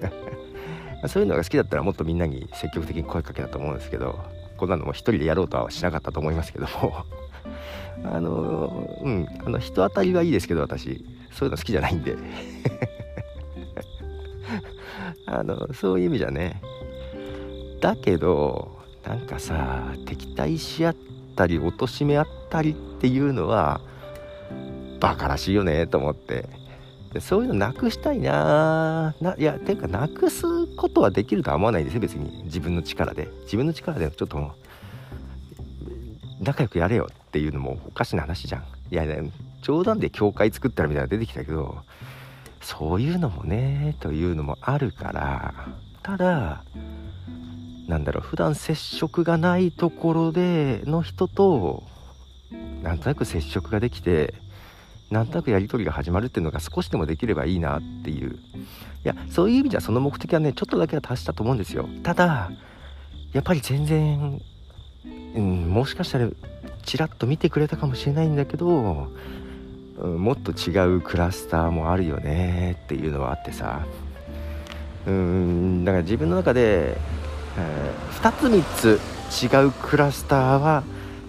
[1.08, 4.20] そういうのが好きだったらもっとみんなに積極的に声かけたと思うんですけど
[4.58, 7.06] こんなのも一人でやろうとはしなかったと思いますけども。
[8.04, 11.06] あのうんあの人当たりはいいですけど私。
[11.32, 12.18] そういうの好きじゃないんで。
[15.28, 16.62] あのそういう意味じゃね。
[17.82, 18.79] だけど
[19.10, 20.96] なんかさ敵対し合っ
[21.36, 23.82] たり貶め合ったりっていうのは
[25.00, 26.46] バカらしいよねと思って。
[27.12, 29.16] でそういうのなくしたいな。
[29.20, 30.44] ないやていうかなくす
[30.76, 32.44] ことはできるとは思わないですよ別に。
[32.44, 33.28] 自分の力で。
[33.46, 34.54] 自分の力でちょっとも
[36.40, 38.64] う仲良くやれよっていうのもおかしな話じゃん。
[38.92, 39.32] いや、ね、
[39.64, 41.82] 冗談で教会作ったらみたいなの出てきたけど
[42.62, 45.54] そういうのもねというのもあるから。
[46.04, 46.64] ただ
[47.90, 51.84] なんだろう普段接触がないところでの人と
[52.84, 54.36] なんとなく接触ができて
[55.10, 58.34] なんとなくやり取りが始まるっていうのが少しでもできればいいなっていう。
[58.34, 58.38] い
[59.04, 61.90] やそういう意味じゃその目的はねちょっとだけは達したと思うんですよ。
[62.04, 62.52] ただ
[63.34, 64.40] やっぱり全然、
[65.36, 66.30] うん、もしかしたら
[66.84, 69.10] ちらっと見てくれたかもしれないんだけど、
[69.98, 73.84] うん、もっと違うクラスターもあるよねっていうのはあってさ。
[75.08, 76.98] うんだから自分の中で、
[77.60, 79.00] えー、2つ3
[79.40, 80.84] つ違うクラスターは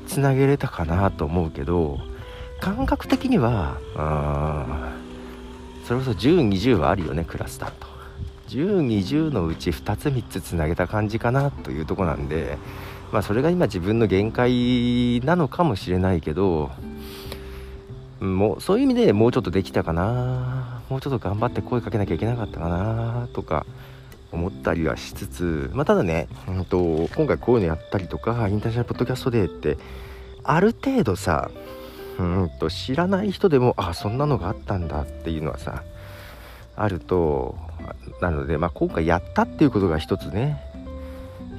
[0.06, 1.98] つなげれたかなと思うけど
[2.60, 4.92] 感覚的にはあ
[5.84, 7.90] それこそ1020はあるよねクラスターと。
[8.48, 12.58] 1020のうち2つ3つつなげた感じかなというとこなんで
[13.12, 16.70] まあそれが今自分の限界なのかもしれないけど
[18.18, 20.82] もうそういう意味でもうちょっとできたかな。
[20.90, 23.64] もうちょっと頑張って声かけなきゃいけなかったかなとか
[24.32, 29.76] 思ったりはしつつ、まあ、ただね、うんと、今回こういうのやったりとかインターナショナルポッドキャストデーって
[30.44, 31.50] ある程度さ
[32.18, 35.82] うんと知らない人でもあそんなのがあったんだっていうのはさ
[36.76, 37.56] あると
[38.20, 40.62] なので、まあ、今回やったっていうことが一つね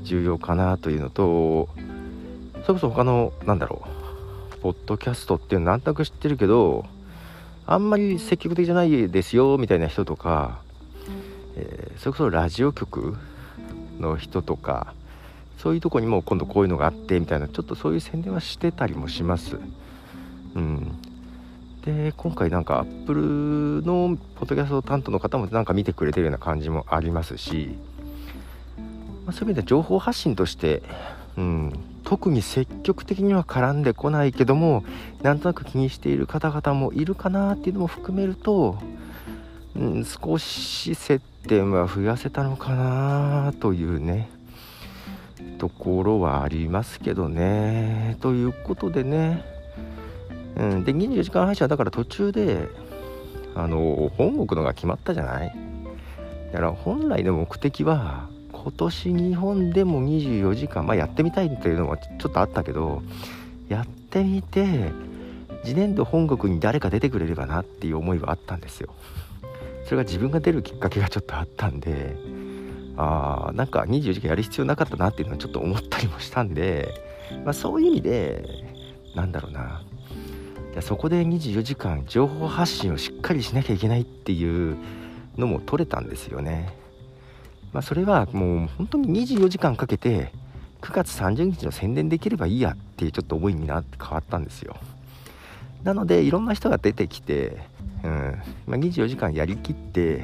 [0.04, 1.70] 重要かなというのと
[2.64, 3.84] それこそ他のなんだろ
[4.54, 6.86] うポッドキャストっていうのなんとなく知ってるけど
[7.66, 10.61] あんまり積極的じゃないですよみたいな人とか、
[11.62, 13.16] えー、それこそラジオ局
[14.00, 14.94] の人とか
[15.60, 19.60] そういうとこにも今度こういうのがあってみたいなちょっとそういう宣伝はしてたりもします。
[20.56, 20.98] うん。
[21.86, 23.22] で今回なんかアップル
[23.86, 27.76] のポッドキャスト担当の方もなんか見てくれてるような感じもありますし、
[29.26, 30.84] まあ、そういう意味では情報発信として、
[31.38, 34.84] うん、特に積極的には絡んでこないけども
[35.24, 38.78] なんとなく気にしている方々もいるかなっていうのも含めると、
[39.76, 44.30] うん、少し接点は増やせたのかなというね
[45.58, 48.18] ところはありますけどね。
[48.22, 49.44] ということでね
[50.58, 52.68] うん、で24時間配信はだから途中で
[53.56, 55.56] あの本国のが決まったじゃない？
[56.52, 63.02] だから本来の目的は今年日本でも24時間、まあ、やってみたいっていうのはちょっとあったけど
[63.70, 64.92] やってみて
[65.64, 68.94] 次年度本国に誰か出てくれればなっていう思いはあったんですよ。
[69.92, 72.16] それが自分が出るきっかけがちょっとあったんで
[72.96, 76.94] あーなんか24時間やる必要なかったなっていうのはちょっと思ったりもしたんで、
[77.44, 78.46] まあ、そういう意味で
[79.16, 79.82] なんだろうな
[80.80, 84.78] そこで24時間情報発信をしっかりしなきゃいけないっていう
[85.36, 86.74] のも取れたんですよね。
[87.74, 90.32] まあ、それはもう本当に24時間かけて
[90.80, 94.78] 9月30日の宣伝できればいいやっていうちょっと思いになって変わったんですよ。
[95.84, 97.70] なのでいろんな人が出てきて、
[98.04, 98.42] うん。
[98.68, 100.24] まあ、24時間やりきって、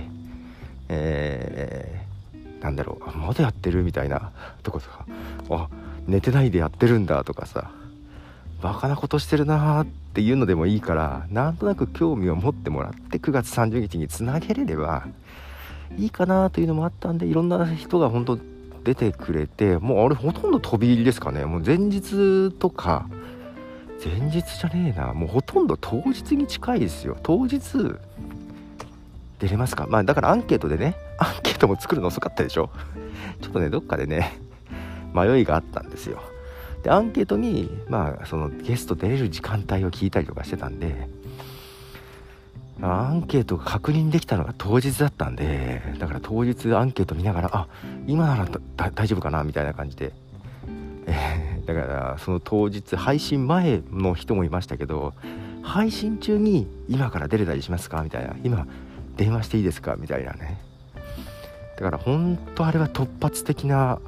[0.90, 4.32] えー、なんだろうまだやってるみたいな
[4.64, 5.06] とことか
[5.50, 5.68] あ
[6.08, 7.72] 寝てないでやってるんだとかさ
[8.62, 15.08] バカなことしてるなーっていうのでもいいからなんとなく興味を持ってもらって9月30日につなげれれば
[15.98, 18.40] いいかなというのもあったんでいろんな人が本当
[18.84, 21.46] 出てくれてもうあれほとんど飛び入りですかね。
[21.46, 23.08] もう前日とか
[24.04, 25.14] 前日じゃねえな。
[25.14, 27.18] もうほとんど当日に近いですよ。
[27.24, 27.60] 当日
[29.40, 29.88] 出れますか？
[29.90, 32.70] まあだからアンケートでね アンケートも作るの遅かったでしょ？
[33.42, 34.40] ちょっとねどっかでね
[35.14, 36.22] 迷いがあったんですよ。
[36.84, 41.10] でアンケートにまあそのゲスト出れる時間帯を聞いたりとかしてたんで
[42.82, 47.68] アンケートが確認できたのが当日だったんでだから当日アンケート見ながらあ
[48.06, 48.48] 今なら
[48.94, 49.44] 大丈夫かな？
[49.44, 50.14] みたいな感じで、
[51.68, 55.14] だからその当日配信前の人もいましたけど
[55.62, 58.36] 配信中に今から出れたりしますかみたいな。
[58.44, 58.66] 今
[59.18, 60.58] 電話していいですかみたいなね。
[61.76, 64.00] だから本当あれは突発的な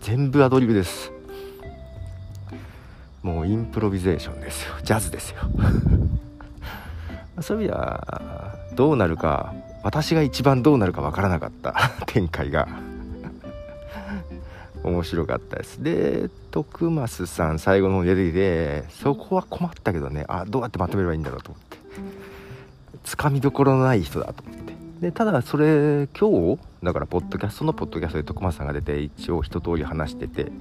[0.00, 1.12] 全部アドリブです。
[3.22, 4.74] もうインプロビゼーションですよ。
[4.82, 5.36] ジャズですよ。
[7.42, 11.74] そういう意味ではどうなるか私が一番どうなるかわからなかった
[12.06, 12.68] 展開が。
[14.84, 15.82] 面白かったです。
[15.82, 21.78] で徳増さん最後の方出てきてそこは困ったけどねあどうやってまとめればいいんだろうと思って。
[23.04, 24.72] つかみどころのない人だと思って。
[25.00, 30.52] でただそれ今日だからポッドキャストのポッドキャストで徳松さんが出て一応一通り話してて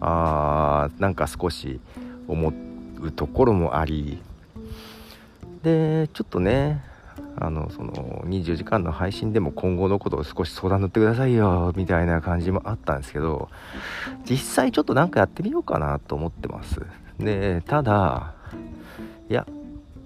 [0.00, 1.80] あーなんか少し
[2.26, 2.52] 思
[3.00, 4.22] うところもあり。
[5.62, 6.84] でちょっとね
[7.36, 7.92] あのその
[8.26, 13.48] 24時間の配信でも今後のことを少し相談乗ってくださいよみたいな感じもあったんですけど
[14.28, 16.80] 実際ちょっとなんかやってみようかなと思ってます
[17.18, 18.34] でただ
[19.28, 19.46] いや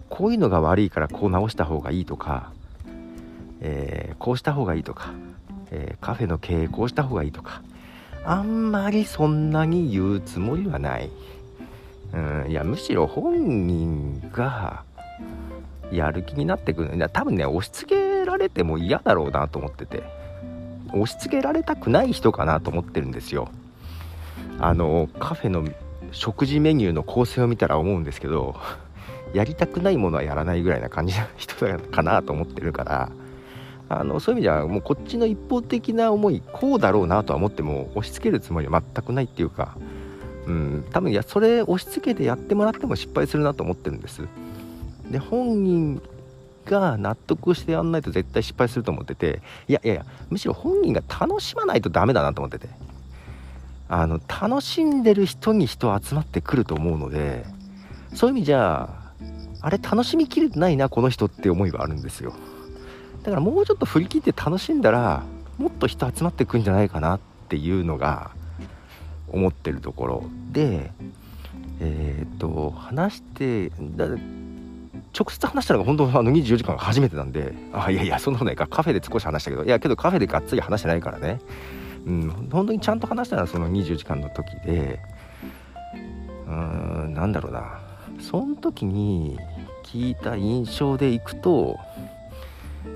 [0.08, 2.52] こういうのが悪いからこう直した方がいいとか、
[3.60, 5.12] えー、こうした方がいいとか、
[5.70, 7.62] えー、カフェの経営こうした方がいいとか
[8.24, 11.10] あんまりそんなに言うつもりはない。
[12.12, 14.84] うん、いや、むしろ本人が
[15.92, 16.96] やる気になってくる。
[16.96, 20.02] いや、多分ね、押し付けられても嫌だろうなと思ってて。
[20.92, 23.48] 押し付けられたくない人かなと思ってるんですよ。
[24.58, 25.68] あの、カフェの
[26.12, 28.56] 食事メニューの構成を見たら思うんですけど、
[29.34, 31.54] やりたくないものはやらないぐらいな感じの人
[31.90, 33.10] かなと思ってるから、
[33.90, 39.78] あのそういう意味ではもうこっちの一方的な思いこうだろうなとは思っても押し付けるつもりは全くないっていうか、
[40.46, 44.22] うん、多分いやそれ押し付けてやってもらっても失敗するなと思ってるんです
[45.10, 46.02] で本人
[46.64, 52.68] が納得してやんないと絶対失敗すると思ってていやいやいやむしろ本人が楽しまないとダメだなと思ってて。
[53.88, 57.44] あの楽しんでる人に人集まってくると思うので
[58.14, 59.12] そういう意味じゃあ
[59.62, 62.32] あれ楽しみきれてないなこの人って思いはあるんですよ。
[63.22, 65.24] だからもうちょっと振り切って楽しんだら
[65.58, 68.30] もっと人集まってくんじゃないかなっていうのが
[69.28, 70.92] 思ってるところで
[71.80, 74.06] えっ、と話してだ
[75.18, 78.68] 直接話したのが本当あの24時間が初めてなんであいやいやそんなことないか。
[78.68, 79.64] カフェで少し話したけど。
[79.64, 81.40] いやけどカフェでがっつり話してないからね。
[82.06, 82.48] うん。
[82.50, 85.00] 本当にちゃんと話したのはその24時間の時で。
[86.46, 86.54] うー
[87.08, 87.80] んなんだろうな。
[88.20, 89.38] その時に
[89.84, 91.76] 聞いた印象でいくと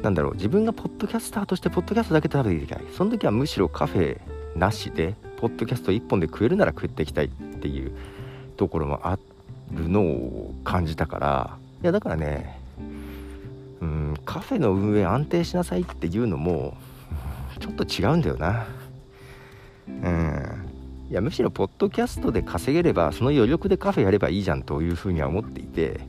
[0.02, 0.34] なんだろう。
[0.34, 2.84] 自分がポッドキャスターとしてポッドキャストだけ食べていきたい。
[2.96, 4.20] その時はむしろカフェ
[4.56, 7.92] なしでポッドキャスト1本で食えるなら食っていきたいっていう
[8.56, 9.18] ところもあ
[9.72, 12.58] るのを感じたからいやだからね
[13.80, 16.76] うんカフェの運営安定しなさいっていうのも
[17.58, 18.66] ちょっと違うんだよな。
[19.86, 20.68] うん。
[21.10, 26.00] いやむしろポッドキャストで稼げればその余力でカフェやればいいじゃんというふうには思っていて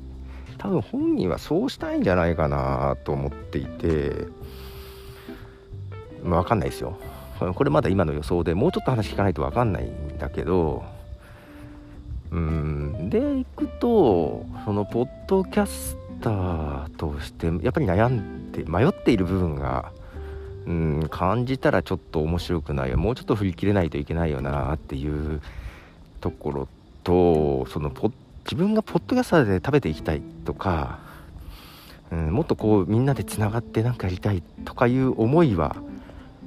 [0.57, 4.27] 多分本人はそうしたいんじゃないかなと思っていて、
[6.23, 6.97] まあ、分かんないですよ。
[7.55, 10.85] これまだ今の予想でもうちょっと話聞かないと分かんないんだけど
[12.33, 13.09] うん。
[13.09, 19.91] でいくとそのポッドキャスターとしてやっぱり悩んで迷っている部分が
[20.65, 25.41] うん感じたらちょっと面白くないよもうちょっと振り切れないといけないよなっていう
[26.21, 26.67] ところ
[27.03, 28.11] とそのポ
[28.45, 30.99] 自分がポッドキャスターで食べていきたいとか、
[32.11, 35.75] うん、もっとこうみんなでつながって何かやりたいとかいう思いは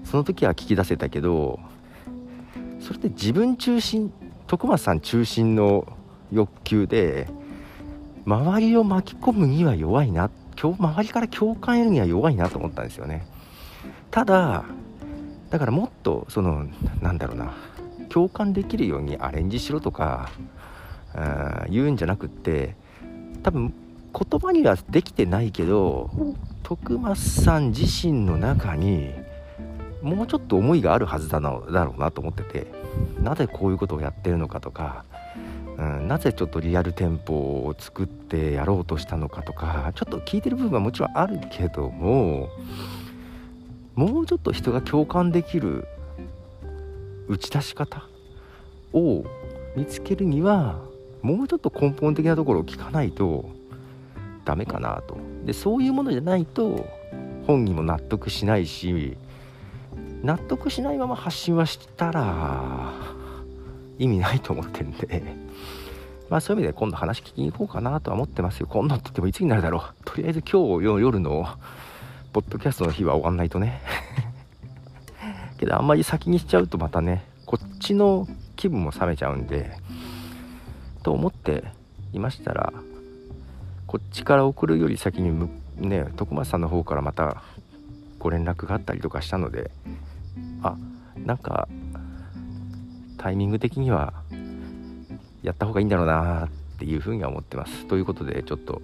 [0.05, 1.59] その時は聞き出せたけど
[2.81, 4.13] それって自分中心
[4.47, 5.87] 徳松さん中心の
[6.33, 7.29] 欲求で
[8.25, 13.27] 周りを巻き込むには弱いな周りから共感得るには弱いなと思ったんですよね。
[14.11, 14.65] ただ
[15.51, 16.67] だからもっとその
[17.01, 17.55] なんだろうな
[18.09, 20.31] 共感できるようにアレンジしろとか
[21.69, 22.75] 言うんじゃなくって
[23.43, 23.73] 多分
[24.13, 26.11] 言葉にはできてないけど
[26.63, 29.13] 徳松さん自身の中に
[30.03, 32.67] もうちょっと思いがあるはずだのだろうなと思ってて
[33.21, 35.05] なぜこういうことをやってるのかとか、
[35.79, 42.49] うん、なぜちょっとリアル店舗を作ってやろうとしたのかとかちょっと聞いてる部分はもちろんあるけども
[43.95, 45.87] もうちょっと人が共感できる
[47.29, 48.07] 打ち出し方
[48.93, 49.25] を
[49.75, 50.81] 見つけるには
[51.23, 53.51] もうちょっと根本的なところを聞かないと
[54.45, 55.19] ダメかなと。
[55.45, 56.87] でそういうものじゃないと
[57.47, 59.17] 本人も納得しないし
[60.23, 62.93] 納得しないまま発信はしたら
[63.99, 65.23] 意味ないと思ってるんで。
[66.29, 68.67] まあそういう意味で今度話聞きに行こうかなとは思ってますよ。
[68.69, 70.05] 今度って言ってもいつになるだろう。
[70.05, 71.47] とりあえず今日夜の
[72.33, 73.81] ポッドキャストの日は終わんないとね。
[75.59, 79.71] けどあんまり先にしちゃうとまたねこっちの気分も冷めちゃうんで。
[81.05, 81.63] と思って
[82.13, 82.73] いましたら
[83.87, 87.45] こっちから送るより先にね徳松さんの方からまた
[88.19, 89.71] ご連絡があったりとかしたので
[90.63, 90.77] あ
[91.17, 91.69] なんか
[93.19, 94.13] タイミング的には
[95.43, 98.83] やった方がいいんだろうなっていうふうには思ってますということでちょっと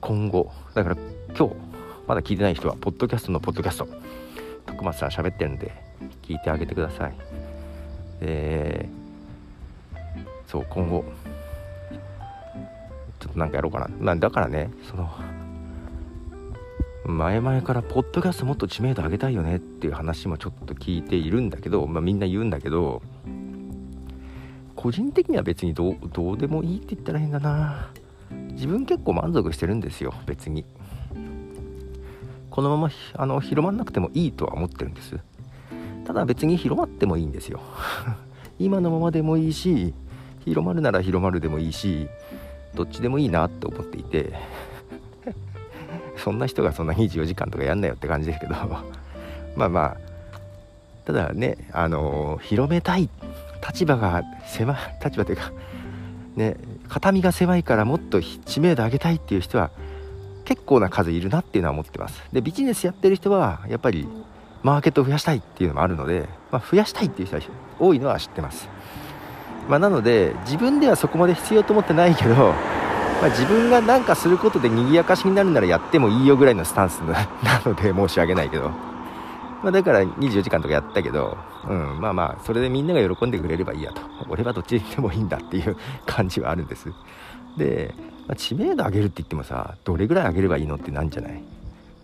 [0.00, 0.96] 今後だから
[1.36, 1.68] 今日
[2.08, 3.88] まだ聞いてない人は、ポッドキャストのポッドキャスト、
[4.64, 5.70] 徳松さん喋ってるんで、
[6.22, 7.14] 聞いてあげてください。
[8.24, 8.88] で、
[10.46, 11.04] そう、今後、
[13.20, 14.16] ちょっとなんかやろうかな。
[14.16, 15.10] だからね、その、
[17.08, 23.00] 前々からポッドキャストもっと知名度上げたいよねっていう話もちょっと聞いているんだけど、まあ、みんな言うんだけど
[24.76, 27.90] 個人的には別にどうどうでもいいって言ったら変だな。
[28.52, 30.66] 自分結構満足してるんですよ別に。
[32.50, 35.16] このままあの広まんなくてもいいとは思ってるんです。
[36.04, 37.60] ただ別に広まってもいいんですよ。
[38.60, 39.94] 今のままでもいいし
[40.44, 42.06] 広まるなら広まるでもいいし
[42.74, 44.34] どっちでもいいなって思っていて。
[46.18, 48.54] そんな人がそんな24時間とかやんなよって感じですけど。
[49.56, 49.96] まあまあ
[51.04, 53.08] ただねあの広めたい
[53.66, 55.52] 立場が狭い立場というか
[56.36, 56.56] ね
[56.88, 59.70] 肩身が狭いからもっと知名度上げたいっていう人は
[60.44, 62.22] 結構な数いるなっていうのは思ってます。
[62.32, 64.06] でビジネスやってる人はやっぱり
[64.62, 67.42] マーケットを増やしたいっていうのもあるので、まあ、増やしたいっていう人は
[67.78, 68.68] 多いのは知ってます、
[69.68, 72.54] まあ、なので自分ではそこまで必要と思ってないけど
[73.20, 77.26] まあ、自分が何かすることで賑やかしになるならやってもいいよぐらいのスタンスな
[77.66, 78.70] ので申し訳ないけど、
[79.62, 81.36] まあ、だから24時間とかやったけど、
[81.68, 84.02] うん、まあまあそれでみんなが喜んでくれればいいやと。
[84.28, 86.92] 俺はどっちでもいいんだっていう感じはあるんです。
[87.56, 87.92] で、
[88.28, 91.42] まあ、知名度上げるって言ってもさどれぐらい上げればいいのってなんじゃない？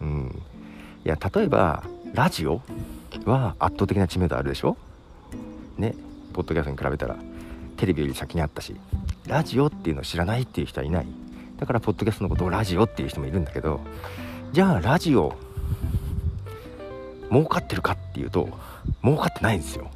[0.00, 0.42] うん。
[1.04, 2.60] いや例えばラジオ
[3.24, 4.76] は圧倒的な知名度あるでしょ？
[5.78, 5.94] ね
[6.32, 7.14] ポッドキャストに比べたら。
[7.76, 8.74] テレビより先にあったし。
[9.27, 11.07] ラジオっていうのを知らないっていう人はいない。
[11.59, 13.81] だからポッドキャストのことをラジオっていう人もいるんだけど
[14.53, 15.37] じゃあラジオ
[17.31, 18.49] 儲かってるかっていうと
[19.03, 19.89] 儲かってないんですよ。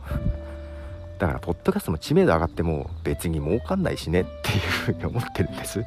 [1.19, 5.85] だからポッドキャストも知名度上がっても別に儲かんないしねっていうふうに思ってるんです。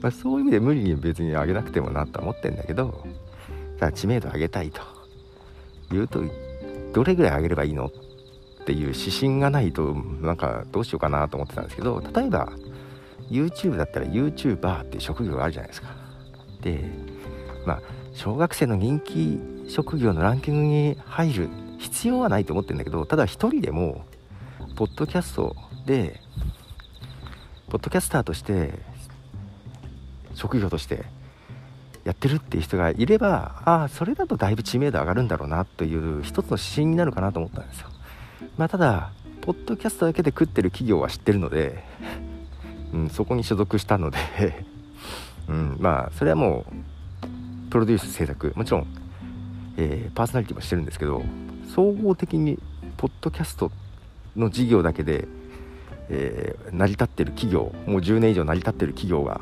[0.00, 3.06] まあそういう意味で無理に別に上げなくてもなとは思ってるんだけど
[3.78, 4.82] ただ知名度上げたいと
[5.90, 6.22] 言うと
[6.92, 7.90] どれぐらい上げればいいのっ
[8.64, 12.52] ていう指針がないとなんかどうしようかなと思ってたんですけど例えば
[13.30, 15.88] YouTube だったら YouTuber っていう職業があるじゃないですか。
[16.60, 16.84] で
[17.66, 19.38] まあ小学生の人気
[19.68, 21.48] 職業のランキングに入る
[21.78, 24.04] 必要はないと思ってるんだけどただ一人でも
[24.76, 25.56] ポッドキャスト
[25.86, 26.20] で
[27.68, 28.72] ポッドキャスターとして
[30.34, 31.04] 職業として
[32.04, 37.88] やってるっていう人がいればああそれだとだいぶ知名度上がるんだろうなという一つの指針になるかなと思ったんですよ。
[38.56, 41.84] まあ、ただポッドキャストだけで食ってる企業は知ってるので、
[42.94, 44.18] うん、そこに所属したので
[45.48, 48.86] うん、まあそれはもうプロデュース制作もちろん、
[49.76, 51.22] えー、パーソナリティもしてるんですけど
[51.74, 52.58] 総合的に
[52.96, 53.70] ポッドキャスト
[54.36, 55.28] の事業だけで、
[56.08, 59.40] えー、成り立ってる企業もう10年以上成り立ってる企業が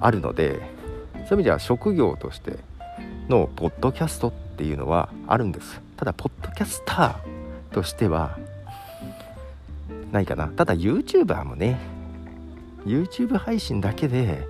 [0.00, 0.74] あるので
[1.12, 2.58] そういう意味では職業として
[3.28, 5.80] のポッドキャストっていうのはあるんです。
[5.96, 7.35] ただポッドキャスター
[7.76, 8.38] としては
[10.10, 10.48] ないかな。
[10.48, 11.78] ただ YouTuber もね
[12.86, 14.46] YouTube 配信だけで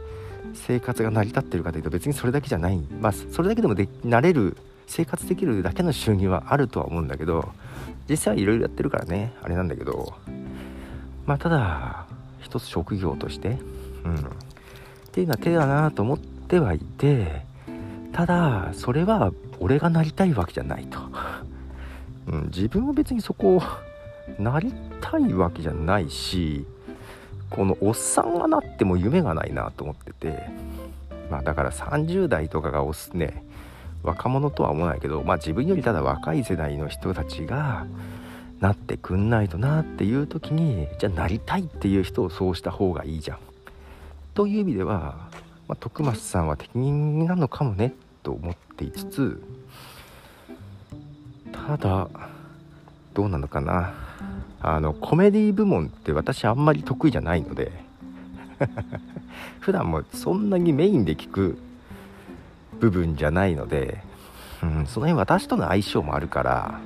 [0.54, 2.78] 生活が成り立ってるかというと別にそれだけじゃない。
[3.00, 4.56] まあそれだけでもでなれる
[4.86, 7.52] 生活できるだけの収入はあるとは思うんだけど
[8.08, 9.32] 実際はいろいろやってるからね。
[9.42, 10.14] あれなんだけど。
[11.26, 12.06] まあただ
[12.38, 13.58] 一つ職業として
[14.04, 14.14] うん。
[14.18, 14.20] っ
[15.10, 17.44] ていうのは手だなと思ってはいて
[18.12, 21.00] ただそれは俺がなりたいわけじゃないと。
[22.28, 23.62] うん、自分は別にそこを
[24.38, 26.66] なりたいわけじゃないし
[27.50, 30.48] このおっさんがなっても夢がないなと思ってて
[31.30, 33.44] まあだから30代とかがおすね
[34.02, 37.86] 若者とは思わないけどまあ自分よりただ若い世代の人たちが
[38.60, 43.38] なってくんないとなっていう時にじゃあなりたいっていう人をそうした方がいいじゃん。
[44.34, 45.28] という意味では、
[45.66, 49.42] まあ、徳松さんは適任なのかもねと思っていつつ
[51.52, 52.08] ただ
[53.14, 53.94] どうなのかな。
[54.60, 57.86] あのコメディ部門って私あんまり得意じゃないので。
[59.60, 61.58] 普段もそんなにメインで聞く
[62.80, 63.98] 部分じゃないので、
[64.62, 66.80] うん、その辺私との相性もあるから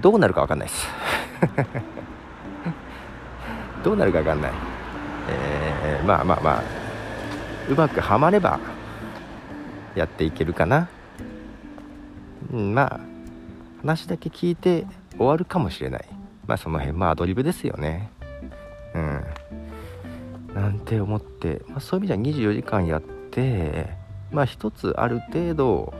[0.00, 0.88] どうなるか分かんないです。
[3.84, 4.52] どうなるか分かんない、
[5.28, 6.62] えー、まあまあまあ
[7.68, 8.60] うまくはまれば
[9.96, 10.88] やっていけるかな、
[12.52, 13.00] うん、まあ
[13.82, 16.08] 話だけ聞いて終わるかもしれない。
[16.46, 18.10] まあその辺まあアドリブですよね。
[18.94, 19.24] うん。
[20.54, 23.88] なんて思って、まあ、そういう意味では24時間やって
[24.30, 25.94] まあ一つある程度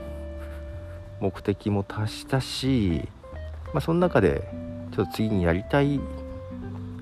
[1.19, 3.07] 目的も達したし
[3.73, 4.47] まあその中で
[4.95, 5.99] ちょっと次にやりたい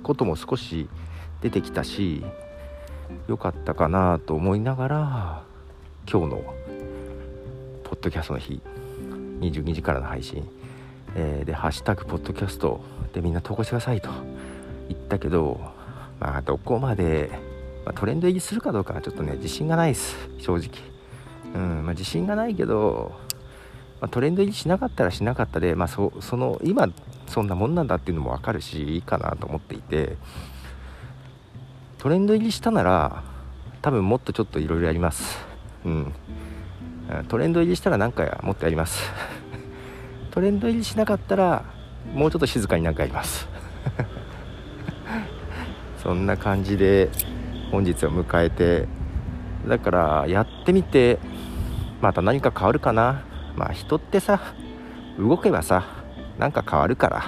[0.01, 0.87] ことも少し
[1.41, 2.23] 出てきたし
[3.27, 5.43] 良かったかなと思いながら
[6.09, 6.55] 今日の
[7.83, 8.61] ポッドキャストの日
[9.41, 10.47] 22時からの配信。
[11.15, 12.81] えー、で「ハッシュタグポッドキャスト」
[13.13, 14.09] でみんな投稿してくださいと
[14.87, 15.59] 言ったけど
[16.19, 17.29] まあどこまで、
[17.85, 20.15] まあ、トレンド入りするかどうかはちょっとね自信がないです。
[20.37, 20.69] 正直。
[21.53, 23.11] うんまあ、自信がないけど、
[23.99, 26.87] まあ、トレンド入りしなかったらしなかったで、まあそ、その今
[27.27, 30.15] そんなもんなんだっていうのも分かるしいいかなと思っていて。
[31.97, 33.23] トレンド入りしたなら
[33.83, 35.37] 多分もっとちょっといろいろやります。
[35.85, 36.13] うん。
[37.27, 39.03] トレンド入りしたら何かもっとやります。
[40.31, 41.65] トレンド入りしなかったら
[42.13, 43.47] もうちょっと静かになんかやります。
[46.01, 47.09] そんな感じで
[47.71, 48.87] 本日を迎えて
[49.67, 51.19] だからやってみて
[52.01, 53.23] また何か変わるかな。
[53.55, 54.39] まあ人ってさ
[55.19, 55.83] 動けばさ
[56.37, 57.23] なんか変わるから、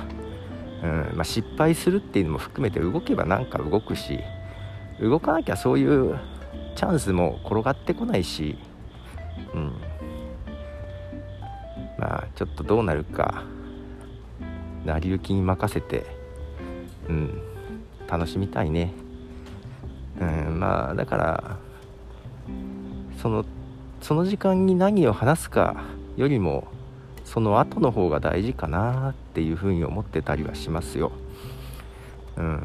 [0.83, 4.19] うんまあ、失敗するっていうのも含めて動けばなんか動くし
[4.99, 6.17] 動かなきゃそういう
[6.75, 8.57] チャンスも転がってこないし、
[9.53, 9.73] うん、
[12.03, 13.43] あちょっとどうなるか
[14.85, 16.05] 成り行きに任せて
[17.07, 17.41] うん
[18.07, 18.93] 楽しみたいね
[20.19, 21.57] うんまあだから
[23.21, 23.45] その
[24.01, 25.83] その時間に何を話すか
[26.17, 26.67] よりも
[27.23, 31.13] その後の方が大事かなっていうふうに思ってたりはしますよ。
[32.35, 32.61] うん、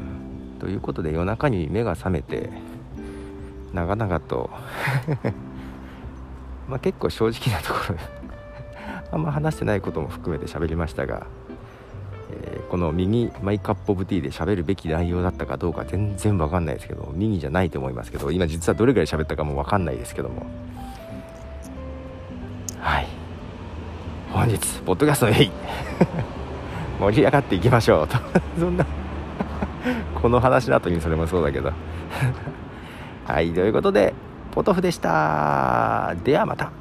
[0.59, 2.49] ということで夜中に目が覚めて
[3.73, 4.49] 長々と
[6.67, 8.18] まあ結構正直なところ
[9.11, 11.27] あんま話してないことも含めて喋りましたが、
[12.31, 20.45] えー、この右マイカップオブティーで喋るべき内容だったかどうか全然わかんないですけど右じゃないと思いますけど今実はどれぐらい喋ったかもわかんないですけども。
[22.79, 23.07] はい。
[24.31, 25.33] 本日ポッドキャストへ
[26.99, 28.07] 盛り上がっていきましょう。
[28.07, 28.17] と
[28.57, 28.85] そんな
[30.21, 31.71] この話の後にそれもそうだけど。
[33.25, 34.13] はいということで
[34.51, 36.15] ポトフでした。
[36.23, 36.71] ではまた。